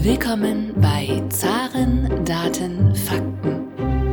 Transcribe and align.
Willkommen 0.00 0.72
bei 0.80 1.22
Zaren, 1.28 2.24
Daten, 2.24 2.94
Fakten. 2.94 3.68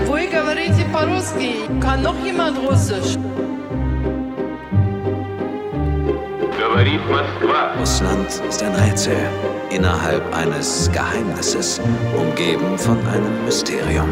Вы 0.05 0.27
говорите 0.27 0.83
по-русски? 0.91 1.53
Kann 1.79 2.03
noch 2.03 2.21
jemand 2.25 2.57
Russisch? 2.59 3.15
Говорит 6.59 6.99
Москва. 7.09 7.79
Russland 7.79 8.27
ist 8.49 8.61
ein 8.61 8.75
Rätsel 8.75 9.15
innerhalb 9.69 10.35
eines 10.35 10.91
Geheimnisses, 10.91 11.79
umgeben 12.17 12.77
von 12.77 12.97
einem 13.07 13.45
Mysterium. 13.45 14.09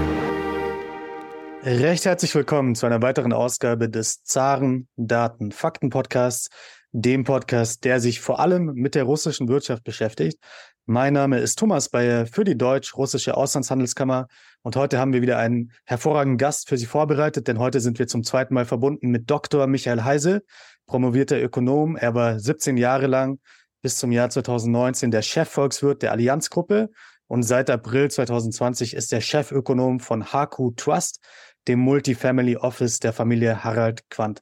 Recht 1.63 2.05
herzlich 2.05 2.33
willkommen 2.33 2.75
zu 2.75 2.85
einer 2.85 3.01
weiteren 3.01 3.33
Ausgabe 3.33 3.89
des 3.89 4.23
Zaren 4.23 4.88
Daten 4.95 5.51
Fakten 5.51 5.89
Podcasts, 5.89 6.47
dem 6.93 7.25
Podcast, 7.25 7.83
der 7.83 7.99
sich 7.99 8.21
vor 8.21 8.39
allem 8.39 8.71
mit 8.73 8.95
der 8.95 9.03
russischen 9.03 9.49
Wirtschaft 9.49 9.83
beschäftigt. 9.83 10.39
Mein 10.88 11.14
Name 11.14 11.40
ist 11.40 11.58
Thomas 11.58 11.88
Bayer 11.88 12.26
für 12.26 12.44
die 12.44 12.56
Deutsch-Russische 12.56 13.36
Auslandshandelskammer 13.36 14.28
und 14.62 14.77
heute 14.77 15.00
haben 15.00 15.12
wir 15.12 15.20
wieder 15.20 15.36
einen 15.36 15.72
hervorragenden 15.84 16.38
Gast 16.38 16.68
für 16.68 16.78
Sie 16.78 16.86
vorbereitet, 16.86 17.48
denn 17.48 17.58
heute 17.58 17.80
sind 17.80 17.98
wir 17.98 18.06
zum 18.06 18.22
zweiten 18.22 18.54
Mal 18.54 18.66
verbunden 18.66 19.08
mit 19.08 19.28
Dr. 19.28 19.66
Michael 19.66 20.04
Heise, 20.04 20.44
promovierter 20.86 21.42
Ökonom. 21.42 21.96
Er 21.96 22.14
war 22.14 22.38
17 22.38 22.77
Jahre 22.77 23.08
lang 23.08 23.41
bis 23.82 23.96
zum 23.96 24.12
Jahr 24.12 24.30
2019 24.30 25.10
der 25.10 25.22
Chefvolkswirt 25.22 26.02
der 26.02 26.12
Allianzgruppe 26.12 26.91
und 27.27 27.42
seit 27.42 27.68
April 27.68 28.08
2020 28.08 28.94
ist 28.94 29.12
er 29.12 29.20
Chefökonom 29.20 29.98
von 29.98 30.27
HQ 30.27 30.77
Trust, 30.77 31.18
dem 31.66 31.80
Multifamily 31.80 32.58
Office 32.58 33.00
der 33.00 33.12
Familie 33.12 33.64
Harald 33.64 34.08
Quandt. 34.08 34.41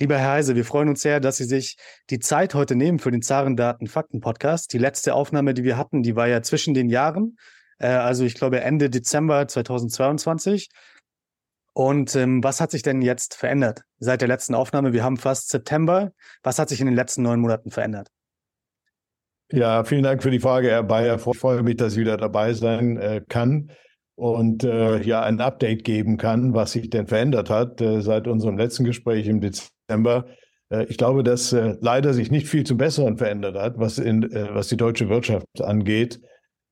Lieber 0.00 0.18
Herr 0.18 0.32
Heise, 0.32 0.56
wir 0.56 0.64
freuen 0.64 0.88
uns 0.88 1.02
sehr, 1.02 1.20
dass 1.20 1.36
Sie 1.36 1.44
sich 1.44 1.76
die 2.10 2.18
Zeit 2.18 2.54
heute 2.54 2.74
nehmen 2.74 2.98
für 2.98 3.12
den 3.12 3.22
Zarendaten 3.22 3.86
Fakten 3.86 4.20
Podcast. 4.20 4.72
Die 4.72 4.78
letzte 4.78 5.14
Aufnahme, 5.14 5.54
die 5.54 5.62
wir 5.62 5.76
hatten, 5.76 6.02
die 6.02 6.16
war 6.16 6.26
ja 6.26 6.42
zwischen 6.42 6.74
den 6.74 6.90
Jahren, 6.90 7.36
äh, 7.78 7.86
also 7.86 8.24
ich 8.24 8.34
glaube 8.34 8.60
Ende 8.60 8.90
Dezember 8.90 9.46
2022. 9.46 10.68
Und 11.74 12.16
ähm, 12.16 12.42
was 12.42 12.60
hat 12.60 12.72
sich 12.72 12.82
denn 12.82 13.02
jetzt 13.02 13.34
verändert 13.34 13.82
seit 13.98 14.20
der 14.20 14.28
letzten 14.28 14.56
Aufnahme? 14.56 14.92
Wir 14.92 15.04
haben 15.04 15.16
fast 15.16 15.48
September. 15.48 16.12
Was 16.42 16.58
hat 16.58 16.68
sich 16.68 16.80
in 16.80 16.86
den 16.86 16.96
letzten 16.96 17.22
neun 17.22 17.38
Monaten 17.40 17.70
verändert? 17.70 18.08
Ja, 19.52 19.84
vielen 19.84 20.02
Dank 20.02 20.24
für 20.24 20.30
die 20.32 20.40
Frage, 20.40 20.70
Herr 20.70 20.82
Bayer. 20.82 21.16
Ich 21.16 21.38
freue 21.38 21.62
mich, 21.62 21.76
dass 21.76 21.92
ich 21.92 22.00
wieder 22.00 22.16
dabei 22.16 22.52
sein 22.52 22.96
äh, 22.96 23.22
kann 23.28 23.70
und 24.16 24.64
äh, 24.64 25.02
ja 25.02 25.22
ein 25.22 25.40
Update 25.40 25.84
geben 25.84 26.16
kann, 26.16 26.52
was 26.52 26.72
sich 26.72 26.90
denn 26.90 27.06
verändert 27.06 27.48
hat 27.48 27.80
äh, 27.80 28.00
seit 28.00 28.26
unserem 28.26 28.58
letzten 28.58 28.84
Gespräch 28.84 29.28
im 29.28 29.40
Dezember 29.40 29.73
Dezember. 29.88 30.26
Äh, 30.70 30.84
ich 30.84 30.98
glaube, 30.98 31.22
dass 31.22 31.52
äh, 31.52 31.76
leider 31.80 32.14
sich 32.14 32.30
nicht 32.30 32.48
viel 32.48 32.64
zum 32.64 32.78
Besseren 32.78 33.16
verändert 33.16 33.56
hat, 33.56 33.78
was, 33.78 33.98
in, 33.98 34.30
äh, 34.32 34.48
was 34.52 34.68
die 34.68 34.76
deutsche 34.76 35.08
Wirtschaft 35.08 35.46
angeht. 35.60 36.20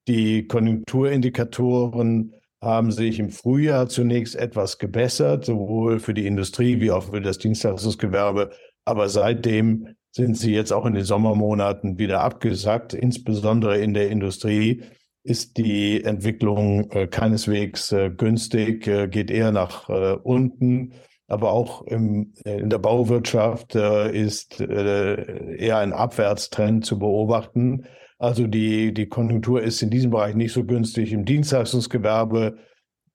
Die 0.08 0.46
Konjunkturindikatoren 0.46 2.34
haben 2.62 2.91
sich 2.91 3.19
im 3.19 3.30
Frühjahr 3.30 3.88
zunächst 3.88 4.36
etwas 4.36 4.78
gebessert, 4.78 5.44
sowohl 5.44 5.98
für 5.98 6.14
die 6.14 6.27
Industrie 6.27 6.80
wie 6.80 6.91
auch 6.91 7.04
für 7.04 7.20
das 7.20 7.38
Dienstleistungsgewerbe. 7.38 8.50
Aber 8.84 9.08
seitdem 9.08 9.94
sind 10.12 10.36
sie 10.36 10.52
jetzt 10.52 10.72
auch 10.72 10.86
in 10.86 10.94
den 10.94 11.04
Sommermonaten 11.04 11.98
wieder 11.98 12.20
abgesackt. 12.20 12.94
Insbesondere 12.94 13.78
in 13.78 13.94
der 13.94 14.10
Industrie 14.10 14.82
ist 15.24 15.56
die 15.56 16.02
Entwicklung 16.04 16.88
keineswegs 17.10 17.94
günstig, 18.16 18.82
geht 19.10 19.30
eher 19.30 19.52
nach 19.52 19.88
unten 20.24 20.92
aber 21.33 21.52
auch 21.52 21.83
im, 21.86 22.34
äh, 22.44 22.58
in 22.58 22.69
der 22.69 22.78
Bauwirtschaft 22.78 23.75
äh, 23.75 24.14
ist 24.14 24.61
äh, 24.61 25.56
eher 25.56 25.78
ein 25.78 25.94
Abwärtstrend 25.94 26.84
zu 26.84 26.98
beobachten. 26.98 27.86
Also 28.19 28.47
die, 28.47 28.92
die 28.92 29.08
Konjunktur 29.08 29.62
ist 29.62 29.80
in 29.83 29.88
diesem 29.88 30.10
Bereich 30.10 30.34
nicht 30.34 30.53
so 30.53 30.64
günstig. 30.64 31.12
Im 31.12 31.25
Dienstleistungsgewerbe 31.25 32.58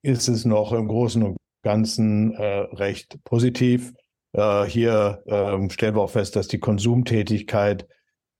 ist 0.02 0.28
es 0.28 0.44
noch 0.44 0.72
im 0.72 0.88
Großen 0.88 1.22
und 1.22 1.36
Ganzen 1.62 2.34
äh, 2.34 2.44
recht 2.74 3.22
positiv. 3.24 3.92
Äh, 4.32 4.64
hier 4.64 5.22
äh, 5.26 5.70
stellen 5.70 5.94
wir 5.94 6.02
auch 6.02 6.10
fest, 6.10 6.34
dass 6.34 6.48
die 6.48 6.58
Konsumtätigkeit 6.58 7.86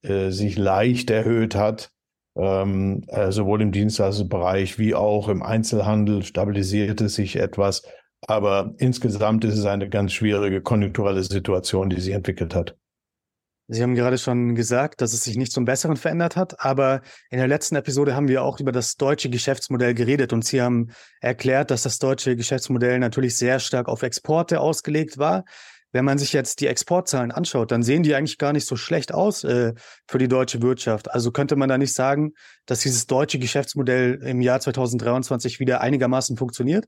äh, 0.02 0.30
sich 0.30 0.58
leicht 0.58 1.10
erhöht 1.10 1.54
hat. 1.54 1.90
Ähm, 2.36 3.04
äh, 3.08 3.32
sowohl 3.32 3.62
im 3.62 3.72
Dienstleistungsbereich 3.72 4.78
wie 4.78 4.94
auch 4.94 5.28
im 5.28 5.42
Einzelhandel 5.42 6.22
stabilisiert 6.22 7.00
es 7.00 7.14
sich 7.14 7.36
etwas. 7.36 7.82
Aber 8.26 8.74
insgesamt 8.78 9.44
ist 9.44 9.58
es 9.58 9.64
eine 9.64 9.88
ganz 9.88 10.12
schwierige 10.12 10.60
konjunkturelle 10.60 11.22
Situation, 11.22 11.88
die 11.90 12.00
sich 12.00 12.14
entwickelt 12.14 12.54
hat. 12.54 12.76
Sie 13.70 13.82
haben 13.82 13.94
gerade 13.94 14.16
schon 14.16 14.54
gesagt, 14.54 15.02
dass 15.02 15.12
es 15.12 15.24
sich 15.24 15.36
nicht 15.36 15.52
zum 15.52 15.66
Besseren 15.66 15.98
verändert 15.98 16.36
hat, 16.36 16.64
aber 16.64 17.02
in 17.28 17.36
der 17.36 17.48
letzten 17.48 17.76
Episode 17.76 18.14
haben 18.14 18.26
wir 18.26 18.42
auch 18.42 18.60
über 18.60 18.72
das 18.72 18.96
deutsche 18.96 19.28
Geschäftsmodell 19.28 19.92
geredet 19.92 20.32
und 20.32 20.42
Sie 20.42 20.62
haben 20.62 20.88
erklärt, 21.20 21.70
dass 21.70 21.82
das 21.82 21.98
deutsche 21.98 22.34
Geschäftsmodell 22.34 22.98
natürlich 22.98 23.36
sehr 23.36 23.60
stark 23.60 23.88
auf 23.88 24.02
Exporte 24.02 24.60
ausgelegt 24.60 25.18
war. 25.18 25.44
Wenn 25.92 26.06
man 26.06 26.16
sich 26.16 26.32
jetzt 26.32 26.60
die 26.60 26.66
Exportzahlen 26.66 27.30
anschaut, 27.30 27.70
dann 27.70 27.82
sehen 27.82 28.02
die 28.02 28.14
eigentlich 28.14 28.38
gar 28.38 28.54
nicht 28.54 28.66
so 28.66 28.76
schlecht 28.76 29.12
aus 29.12 29.44
äh, 29.44 29.74
für 30.06 30.18
die 30.18 30.28
deutsche 30.28 30.62
Wirtschaft. 30.62 31.10
Also 31.10 31.30
könnte 31.30 31.56
man 31.56 31.68
da 31.68 31.76
nicht 31.76 31.92
sagen, 31.92 32.32
dass 32.64 32.80
dieses 32.80 33.06
deutsche 33.06 33.38
Geschäftsmodell 33.38 34.14
im 34.22 34.40
Jahr 34.40 34.60
2023 34.60 35.60
wieder 35.60 35.82
einigermaßen 35.82 36.38
funktioniert? 36.38 36.86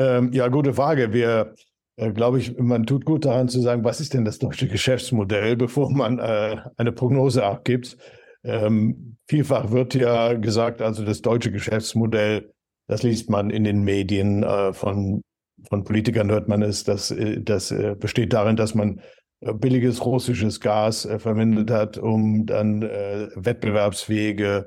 Ähm, 0.00 0.32
ja, 0.32 0.48
gute 0.48 0.72
Frage. 0.72 1.12
Wir, 1.12 1.54
äh, 1.96 2.10
glaube 2.12 2.38
ich, 2.38 2.56
man 2.56 2.86
tut 2.86 3.04
gut 3.04 3.26
daran 3.26 3.48
zu 3.48 3.60
sagen, 3.60 3.84
was 3.84 4.00
ist 4.00 4.14
denn 4.14 4.24
das 4.24 4.38
deutsche 4.38 4.66
Geschäftsmodell, 4.66 5.56
bevor 5.56 5.90
man 5.90 6.18
äh, 6.18 6.56
eine 6.78 6.92
Prognose 6.92 7.44
abgibt. 7.44 7.98
Ähm, 8.42 9.18
vielfach 9.28 9.70
wird 9.72 9.94
ja 9.94 10.32
gesagt, 10.32 10.80
also 10.80 11.04
das 11.04 11.20
deutsche 11.20 11.52
Geschäftsmodell, 11.52 12.50
das 12.86 13.02
liest 13.02 13.28
man 13.28 13.50
in 13.50 13.64
den 13.64 13.84
Medien 13.84 14.42
äh, 14.42 14.72
von, 14.72 15.20
von 15.68 15.84
Politikern, 15.84 16.30
hört 16.30 16.48
man 16.48 16.62
es, 16.62 16.84
das, 16.84 17.10
äh, 17.10 17.42
das 17.42 17.70
äh, 17.70 17.94
besteht 17.94 18.32
darin, 18.32 18.56
dass 18.56 18.74
man 18.74 19.02
äh, 19.40 19.52
billiges 19.52 20.02
russisches 20.02 20.60
Gas 20.60 21.06
verwendet 21.18 21.70
hat, 21.70 21.98
um 21.98 22.46
dann 22.46 22.80
wettbewerbsfähige 22.80 24.66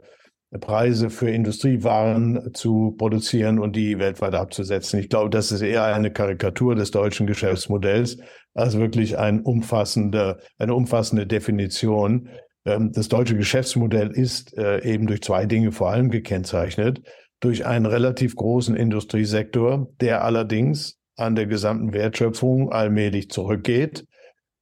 Preise 0.60 1.10
für 1.10 1.30
Industriewaren 1.30 2.54
zu 2.54 2.96
produzieren 2.98 3.60
und 3.60 3.76
die 3.76 4.00
weltweit 4.00 4.36
abzusetzen. 4.36 5.00
Ich 5.00 5.10
glaube, 5.10 5.30
das 5.30 5.52
ist 5.52 5.62
eher 5.62 5.84
eine 5.84 6.12
Karikatur 6.12 6.76
des 6.76 6.92
deutschen 6.92 7.28
Geschäftsmodells 7.28 8.18
als 8.54 8.78
wirklich 8.78 9.18
ein 9.18 9.42
umfassende, 9.42 10.40
eine 10.58 10.76
umfassende 10.76 11.26
Definition. 11.26 12.30
Ähm, 12.66 12.92
das 12.94 13.10
deutsche 13.10 13.36
Geschäftsmodell 13.36 14.12
ist 14.12 14.58
äh, 14.58 14.84
eben 14.84 15.08
durch 15.08 15.22
zwei 15.22 15.46
Dinge 15.46 15.72
vor 15.72 15.90
allem 15.90 16.10
gekennzeichnet. 16.10 17.02
Durch 17.40 17.66
einen 17.66 17.86
relativ 17.86 18.36
großen 18.36 18.76
Industriesektor, 18.76 19.88
der 20.00 20.24
allerdings 20.24 20.98
an 21.18 21.36
der 21.36 21.46
gesamten 21.46 21.94
Wertschöpfung 21.94 22.72
allmählich 22.72 23.30
zurückgeht. 23.30 24.06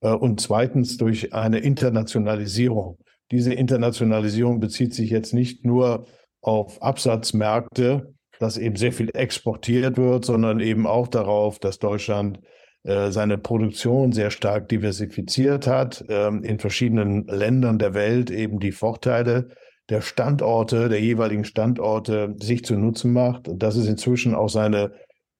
Äh, 0.01 0.09
und 0.09 0.39
zweitens 0.39 0.97
durch 0.97 1.33
eine 1.33 1.59
Internationalisierung 1.59 2.97
diese 3.31 3.53
Internationalisierung 3.53 4.59
bezieht 4.59 4.93
sich 4.93 5.09
jetzt 5.09 5.33
nicht 5.33 5.65
nur 5.65 6.05
auf 6.41 6.81
Absatzmärkte, 6.81 8.13
dass 8.39 8.57
eben 8.57 8.75
sehr 8.75 8.91
viel 8.91 9.09
exportiert 9.13 9.97
wird, 9.97 10.25
sondern 10.25 10.59
eben 10.59 10.87
auch 10.87 11.07
darauf, 11.07 11.59
dass 11.59 11.79
Deutschland 11.79 12.39
äh, 12.83 13.11
seine 13.11 13.37
Produktion 13.37 14.11
sehr 14.11 14.31
stark 14.31 14.67
diversifiziert 14.69 15.67
hat, 15.67 16.03
ähm, 16.09 16.43
in 16.43 16.57
verschiedenen 16.59 17.27
Ländern 17.27 17.77
der 17.77 17.93
Welt 17.93 18.31
eben 18.31 18.59
die 18.59 18.71
Vorteile 18.71 19.49
der 19.89 20.01
Standorte, 20.01 20.89
der 20.89 20.99
jeweiligen 20.99 21.43
Standorte 21.43 22.35
sich 22.39 22.65
zu 22.65 22.75
Nutzen 22.75 23.13
macht. 23.13 23.49
dass 23.53 23.75
es 23.75 23.87
inzwischen 23.87 24.33
auch 24.33 24.49
seine 24.49 24.93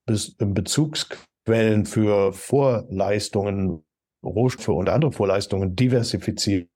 Bezugsquellen 0.06 1.86
für 1.86 2.34
Vorleistungen 2.34 3.84
Rohstoffe 4.24 4.76
und 4.76 4.90
andere 4.90 5.12
Vorleistungen 5.12 5.76
diversifiziert, 5.76 6.68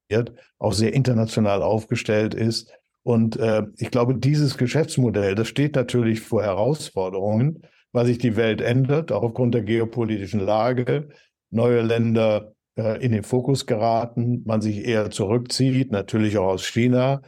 auch 0.57 0.73
sehr 0.73 0.93
international 0.93 1.61
aufgestellt 1.61 2.33
ist. 2.33 2.71
Und 3.03 3.37
äh, 3.37 3.63
ich 3.77 3.91
glaube, 3.91 4.15
dieses 4.15 4.57
Geschäftsmodell, 4.57 5.35
das 5.35 5.47
steht 5.47 5.75
natürlich 5.75 6.21
vor 6.21 6.41
Herausforderungen, 6.41 7.61
weil 7.91 8.07
sich 8.07 8.17
die 8.17 8.35
Welt 8.35 8.61
ändert, 8.61 9.11
auch 9.11 9.23
aufgrund 9.23 9.53
der 9.53 9.61
geopolitischen 9.61 10.39
Lage. 10.39 11.09
Neue 11.51 11.81
Länder 11.81 12.55
äh, 12.77 13.03
in 13.03 13.11
den 13.11 13.23
Fokus 13.23 13.67
geraten, 13.67 14.43
man 14.45 14.61
sich 14.61 14.85
eher 14.85 15.11
zurückzieht, 15.11 15.91
natürlich 15.91 16.37
auch 16.37 16.47
aus 16.47 16.65
China. 16.65 17.21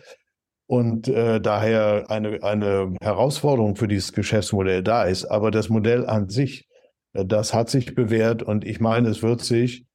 Und 0.66 1.08
äh, 1.08 1.40
daher 1.40 2.10
eine, 2.10 2.44
eine 2.44 2.94
Herausforderung 3.00 3.78
für 3.78 3.88
dieses 3.88 4.12
Geschäftsmodell 4.12 4.84
da 4.84 5.04
ist. 5.04 5.26
Aber 5.26 5.52
das 5.52 5.70
Modell 5.70 6.06
an 6.06 6.28
sich, 6.28 6.68
äh, 7.14 7.24
das 7.24 7.54
hat 7.54 7.70
sich 7.70 7.96
bewährt 7.96 8.44
und 8.44 8.66
ich 8.66 8.80
meine, 8.80 9.10
es 9.10 9.22
wird 9.22 9.42
sich 9.42 9.86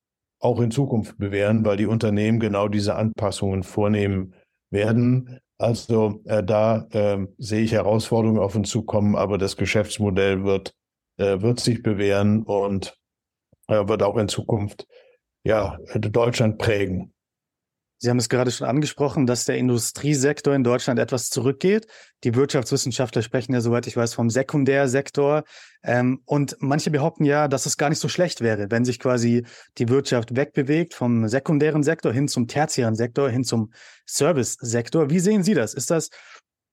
auch 0.43 0.61
in 0.61 0.71
Zukunft 0.71 1.17
bewähren, 1.19 1.65
weil 1.65 1.77
die 1.77 1.87
Unternehmen 1.87 2.41
genau 2.41 2.69
diese 2.69 2.97
Anpassungen 2.97 3.62
vornehmen 3.62 4.35
werden. 4.71 5.39
Also 5.59 6.21
äh, 6.25 6.43
da 6.43 6.89
äh, 6.91 7.27
sehe 7.39 7.62
ich 7.62 7.73
Herausforderungen 7.73 8.41
auf 8.41 8.56
uns 8.56 8.69
zukommen, 8.69 9.15
aber 9.15 9.39
das 9.39 9.56
Geschäftsmodell 9.56 10.43
wird, 10.43 10.75
äh, 11.19 11.41
wird 11.41 11.61
sich 11.61 11.83
bewähren 11.83 12.43
und 12.43 12.99
äh, 13.69 13.87
wird 13.87 14.03
auch 14.03 14.17
in 14.17 14.29
Zukunft 14.29 14.87
ja, 15.44 15.79
Deutschland 15.94 16.59
prägen. 16.59 17.12
Sie 18.02 18.10
haben 18.10 18.19
es 18.19 18.28
gerade 18.28 18.50
schon 18.50 18.66
angesprochen, 18.66 19.28
dass 19.28 19.44
der 19.44 19.58
Industriesektor 19.58 20.56
in 20.56 20.64
Deutschland 20.64 20.99
etwas 20.99 21.31
zurückgeht. 21.31 21.87
Die 22.25 22.34
Wirtschaftswissenschaftler 22.34 23.22
sprechen 23.22 23.54
ja, 23.54 23.60
soweit 23.60 23.87
ich 23.87 23.96
weiß, 23.96 24.12
vom 24.14 24.28
Sekundärsektor. 24.28 25.44
Ähm, 25.84 26.20
und 26.25 26.56
manche 26.58 26.90
behaupten 26.90 27.25
ja, 27.25 27.46
dass 27.46 27.64
es 27.64 27.76
gar 27.76 27.90
nicht 27.90 28.00
so 28.00 28.08
schlecht 28.08 28.40
wäre, 28.40 28.72
wenn 28.72 28.84
sich 28.84 28.99
quasi 28.99 29.46
die 29.78 29.88
Wirtschaft 29.88 30.34
wegbewegt 30.34 30.94
vom 30.94 31.28
sekundären 31.28 31.84
Sektor 31.84 32.12
hin 32.12 32.26
zum 32.26 32.49
tertiären 32.49 32.96
Sektor, 32.96 33.31
hin 33.31 33.44
zum 33.44 33.72
Service-Sektor. 34.05 35.08
Wie 35.08 35.20
sehen 35.20 35.44
Sie 35.44 35.55
das? 35.55 35.72
Ist 35.72 35.93
das 35.93 36.10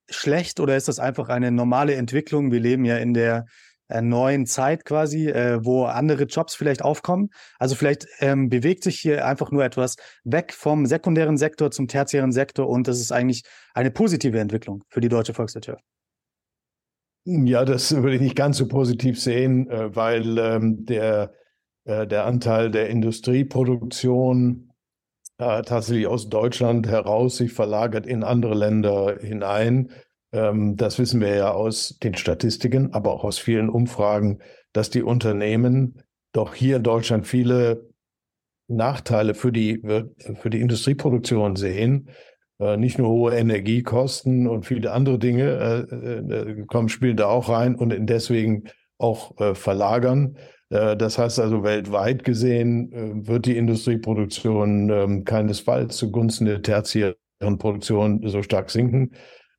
schlecht 0.10 0.60
oder 0.60 0.78
ist 0.78 0.88
das 0.88 0.98
einfach 0.98 1.30
eine 1.30 1.52
normale 1.52 1.94
Entwicklung? 1.94 2.52
Wir 2.52 2.60
leben 2.60 2.86
ja 2.86 2.98
in 2.98 3.14
der 3.14 3.46
neuen 3.90 4.46
Zeit 4.46 4.86
quasi, 4.86 5.30
äh, 5.30 5.64
wo 5.64 5.86
andere 5.86 6.24
Jobs 6.24 6.56
vielleicht 6.56 6.84
aufkommen. 6.84 7.30
Also 7.58 7.76
vielleicht 7.76 8.08
ähm, 8.20 8.50
bewegt 8.50 8.84
sich 8.84 9.00
hier 9.00 9.26
einfach 9.26 9.52
nur 9.52 9.64
etwas 9.64 9.96
weg 10.24 10.54
vom 10.54 10.86
sekundären 10.86 11.38
Sektor 11.38 11.72
zum 11.72 11.88
tertiären 11.88 12.32
Sektor 12.32 12.70
und 12.70 12.88
das 12.88 13.00
ist 13.00 13.12
eigentlich 13.12 13.44
eine 13.74 13.92
positive 13.92 14.40
Entwicklung 14.40 14.84
für 14.90 15.02
die 15.02 15.10
deutsche 15.10 15.34
Volkswirtschaft. 15.34 15.84
Ja, 17.26 17.66
das 17.66 17.96
würde 17.96 18.16
ich 18.16 18.22
nicht 18.22 18.36
ganz 18.36 18.58
so 18.58 18.68
positiv 18.68 19.20
sehen, 19.20 19.70
äh, 19.70 19.96
weil 19.96 20.38
ähm, 20.38 20.86
der, 20.86 21.34
äh, 21.86 22.08
der 22.08 22.26
Anteil 22.26 22.72
der 22.72 22.90
Industrieproduktion 22.90 24.72
äh, 25.38 25.62
tatsächlich 25.62 26.08
aus 26.08 26.30
Deutschland 26.30 26.88
heraus 26.88 27.38
sich 27.38 27.54
verlagert 27.54 28.06
in 28.06 28.24
andere 28.24 28.56
Länder 28.56 29.18
hinein. 29.22 29.92
Ähm, 30.32 30.76
das 30.76 31.00
wissen 31.00 31.22
wir 31.22 31.36
ja 31.36 31.52
aus 31.52 31.98
den 32.04 32.16
Statistiken, 32.16 32.94
aber 32.94 33.14
auch 33.14 33.24
aus 33.24 33.40
vielen 33.40 33.70
Umfragen, 33.70 34.40
dass 34.74 34.90
die 34.90 35.04
Unternehmen 35.04 36.02
doch 36.32 36.54
hier 36.54 36.78
in 36.78 36.84
Deutschland 36.84 37.28
viele 37.28 37.90
Nachteile 38.68 39.34
für 39.34 39.52
die, 39.52 39.82
für 40.36 40.50
die 40.50 40.62
Industrieproduktion 40.62 41.56
sehen. 41.56 42.10
Äh, 42.60 42.78
nicht 42.78 42.98
nur 42.98 43.10
hohe 43.10 43.36
Energiekosten 43.36 44.48
und 44.48 44.66
viele 44.66 44.92
andere 44.92 45.18
Dinge 45.18 45.88
äh, 45.92 45.96
äh, 45.96 46.66
kommen, 46.66 46.90
spielen 46.90 47.18
da 47.18 47.28
auch 47.28 47.50
rein 47.50 47.76
und 47.76 47.94
deswegen 48.10 48.66
auch 48.98 49.56
verlagern. 49.56 50.36
Das 50.68 51.18
heißt 51.18 51.40
also, 51.40 51.64
weltweit 51.64 52.26
gesehen 52.26 53.26
wird 53.26 53.46
die 53.46 53.56
Industrieproduktion 53.56 54.90
ähm, 54.90 55.24
keinesfalls 55.24 55.96
zugunsten 55.96 56.46
der 56.48 56.62
tertiären 56.62 57.16
Produktion 57.60 58.28
so 58.28 58.44
stark 58.44 58.70
sinken. 58.70 59.12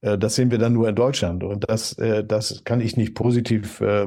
Äh, 0.03 0.19
das 0.19 0.35
sehen 0.35 0.51
wir 0.51 0.59
dann 0.59 0.73
nur 0.73 0.89
in 0.89 0.95
Deutschland. 0.95 1.45
Und 1.45 1.69
das, 1.69 1.97
äh, 1.99 2.25
das 2.25 2.63
kann 2.65 2.81
ich 2.81 2.97
nicht 2.97 3.15
positiv, 3.15 3.81
äh, 3.81 4.07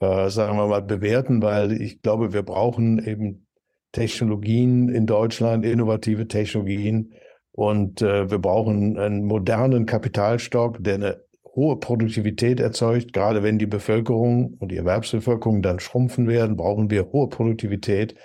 sagen 0.00 0.56
wir 0.56 0.66
mal, 0.66 0.82
bewerten, 0.82 1.42
weil 1.42 1.72
ich 1.80 2.02
glaube, 2.02 2.32
wir 2.32 2.42
brauchen 2.42 3.04
eben 3.04 3.46
Technologien 3.92 4.88
in 4.88 5.06
Deutschland, 5.06 5.64
innovative 5.64 6.26
Technologien. 6.26 7.12
Und 7.52 8.00
wir 8.00 8.38
brauchen 8.38 8.98
einen 8.98 9.26
modernen 9.26 9.86
Kapitalstock, 9.86 10.82
der 10.82 10.94
eine 10.94 11.22
hohe 11.54 11.76
Produktivität 11.76 12.58
erzeugt. 12.58 13.12
Gerade 13.12 13.44
wenn 13.44 13.60
die 13.60 13.66
Bevölkerung 13.66 14.54
und 14.58 14.72
die 14.72 14.78
Erwerbsbevölkerung 14.78 15.62
dann 15.62 15.78
schrumpfen 15.78 16.26
werden, 16.26 16.56
brauchen 16.56 16.90
wir 16.90 17.12
hohe 17.12 17.28
Produktivität. 17.28 18.16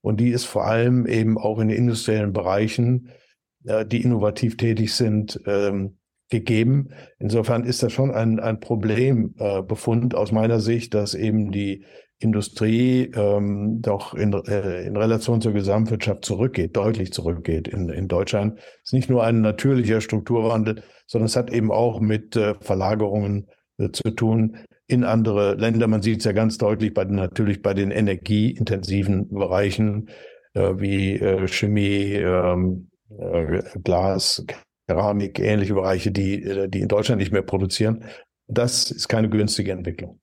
Und 0.00 0.20
die 0.20 0.30
ist 0.30 0.44
vor 0.44 0.64
allem 0.64 1.04
eben 1.04 1.36
auch 1.36 1.58
in 1.58 1.68
den 1.68 1.76
industriellen 1.76 2.32
Bereichen, 2.32 3.10
die 3.60 4.00
innovativ 4.00 4.56
tätig 4.56 4.94
sind, 4.94 5.38
ähm, 5.44 5.98
gegeben. 6.28 6.90
Insofern 7.18 7.64
ist 7.64 7.82
das 7.82 7.92
schon 7.92 8.10
ein, 8.10 8.40
ein 8.40 8.60
Problembefund 8.60 10.14
äh, 10.14 10.16
aus 10.16 10.32
meiner 10.32 10.60
Sicht, 10.60 10.94
dass 10.94 11.14
eben 11.14 11.52
die 11.52 11.84
Industrie 12.18 13.10
ähm, 13.14 13.82
doch 13.82 14.14
in, 14.14 14.32
äh, 14.32 14.86
in 14.86 14.96
Relation 14.96 15.40
zur 15.40 15.52
Gesamtwirtschaft 15.52 16.24
zurückgeht, 16.24 16.74
deutlich 16.74 17.12
zurückgeht 17.12 17.68
in, 17.68 17.90
in 17.90 18.08
Deutschland. 18.08 18.58
Es 18.58 18.84
ist 18.84 18.92
nicht 18.94 19.10
nur 19.10 19.22
ein 19.22 19.42
natürlicher 19.42 20.00
Strukturwandel, 20.00 20.82
sondern 21.06 21.26
es 21.26 21.36
hat 21.36 21.52
eben 21.52 21.70
auch 21.70 22.00
mit 22.00 22.34
äh, 22.34 22.54
Verlagerungen 22.60 23.48
äh, 23.78 23.90
zu 23.90 24.10
tun 24.10 24.56
in 24.86 25.04
andere 25.04 25.54
Länder. 25.54 25.88
Man 25.88 26.00
sieht 26.00 26.20
es 26.20 26.24
ja 26.24 26.32
ganz 26.32 26.56
deutlich 26.56 26.94
bei 26.94 27.04
natürlich 27.04 27.60
bei 27.60 27.74
den 27.74 27.90
energieintensiven 27.90 29.28
Bereichen 29.28 30.08
äh, 30.54 30.72
wie 30.78 31.16
äh, 31.16 31.46
Chemie, 31.48 32.14
ähm, 32.14 32.88
äh, 33.10 33.62
Glas, 33.84 34.44
Keramik, 34.86 35.38
ähnliche 35.38 35.74
Bereiche, 35.74 36.12
die, 36.12 36.42
äh, 36.42 36.68
die 36.68 36.80
in 36.80 36.88
Deutschland 36.88 37.20
nicht 37.20 37.32
mehr 37.32 37.42
produzieren. 37.42 38.04
Das 38.46 38.90
ist 38.90 39.08
keine 39.08 39.28
günstige 39.28 39.72
Entwicklung. 39.72 40.20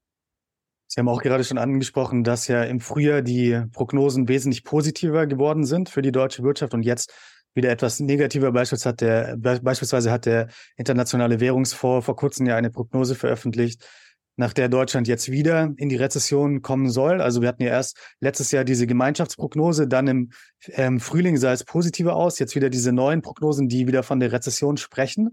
Sie 0.88 1.00
haben 1.00 1.10
auch 1.10 1.22
gerade 1.22 1.44
schon 1.44 1.58
angesprochen, 1.58 2.24
dass 2.24 2.48
ja 2.48 2.64
im 2.64 2.80
Frühjahr 2.80 3.22
die 3.22 3.64
Prognosen 3.72 4.28
wesentlich 4.28 4.64
positiver 4.64 5.26
geworden 5.26 5.66
sind 5.66 5.90
für 5.90 6.02
die 6.02 6.12
deutsche 6.12 6.44
Wirtschaft 6.44 6.74
und 6.74 6.84
jetzt 6.84 7.12
wieder 7.56 7.72
etwas 7.72 8.00
negativer. 8.00 8.52
Beispielsweise 8.52 8.90
hat 8.90 9.02
der, 9.02 9.38
beispielsweise 9.38 10.12
hat 10.12 10.26
der 10.26 10.50
Internationale 10.78 11.40
Währungsfonds 11.40 12.06
vor 12.06 12.16
kurzem 12.16 12.46
ja 12.46 12.56
eine 12.56 12.70
Prognose 12.70 13.16
veröffentlicht, 13.16 13.88
nach 14.36 14.54
der 14.54 14.70
Deutschland 14.70 15.08
jetzt 15.08 15.32
wieder 15.32 15.74
in 15.78 15.90
die 15.90 15.96
Rezession 15.96 16.62
kommen 16.62 16.90
soll. 16.90 17.22
Also 17.22 17.42
wir 17.42 17.48
hatten 17.48 17.64
ja 17.64 17.70
erst 17.70 17.98
letztes 18.20 18.52
Jahr 18.52 18.64
diese 18.64 18.88
Gemeinschaftsprognose, 18.88 19.88
dann 19.88 20.08
im 20.08 20.32
ähm, 20.68 21.00
Frühling 21.00 21.38
sah 21.38 21.54
es 21.54 21.64
positiver 21.64 22.16
aus, 22.16 22.40
jetzt 22.40 22.56
wieder 22.56 22.70
diese 22.70 22.92
neuen 22.92 23.22
Prognosen, 23.22 23.68
die 23.68 23.88
wieder 23.88 24.04
von 24.04 24.20
der 24.20 24.32
Rezession 24.32 24.78
sprechen. 24.78 25.32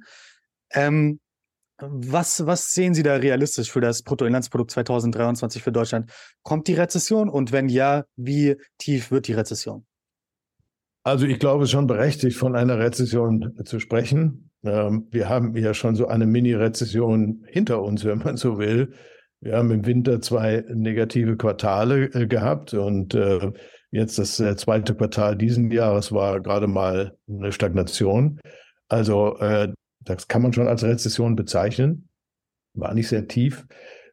Ähm, 0.72 1.20
was, 1.82 2.46
was 2.46 2.72
sehen 2.72 2.92
Sie 2.92 3.02
da 3.02 3.16
realistisch 3.16 3.70
für 3.70 3.80
das 3.80 4.02
Bruttoinlandsprodukt 4.02 4.70
2023 4.70 5.62
für 5.62 5.72
Deutschland? 5.72 6.10
Kommt 6.42 6.68
die 6.68 6.74
Rezession 6.74 7.30
und 7.30 7.52
wenn 7.52 7.70
ja, 7.70 8.04
wie 8.16 8.56
tief 8.78 9.10
wird 9.10 9.28
die 9.28 9.32
Rezession? 9.32 9.86
Also 11.02 11.24
ich 11.24 11.38
glaube, 11.38 11.64
es 11.64 11.68
ist 11.68 11.72
schon 11.72 11.86
berechtigt, 11.86 12.36
von 12.36 12.54
einer 12.54 12.78
Rezession 12.78 13.58
zu 13.64 13.80
sprechen. 13.80 14.49
Ähm, 14.64 15.06
wir 15.10 15.28
haben 15.28 15.56
ja 15.56 15.74
schon 15.74 15.94
so 15.94 16.06
eine 16.06 16.26
Mini-Rezession 16.26 17.44
hinter 17.48 17.82
uns, 17.82 18.04
wenn 18.04 18.18
man 18.18 18.36
so 18.36 18.58
will. 18.58 18.92
Wir 19.40 19.56
haben 19.56 19.70
im 19.70 19.86
Winter 19.86 20.20
zwei 20.20 20.64
negative 20.68 21.36
Quartale 21.36 22.04
äh, 22.12 22.26
gehabt 22.26 22.74
und 22.74 23.14
äh, 23.14 23.52
jetzt 23.90 24.18
das 24.18 24.38
äh, 24.38 24.56
zweite 24.56 24.94
Quartal 24.94 25.36
diesen 25.36 25.70
Jahres 25.70 26.12
war 26.12 26.40
gerade 26.40 26.66
mal 26.66 27.16
eine 27.28 27.52
Stagnation. 27.52 28.40
Also 28.88 29.36
das 30.00 30.26
kann 30.26 30.42
man 30.42 30.52
schon 30.52 30.66
als 30.66 30.82
Rezession 30.82 31.36
bezeichnen. 31.36 32.08
War 32.74 32.92
nicht 32.92 33.06
sehr 33.06 33.28
tief. 33.28 33.64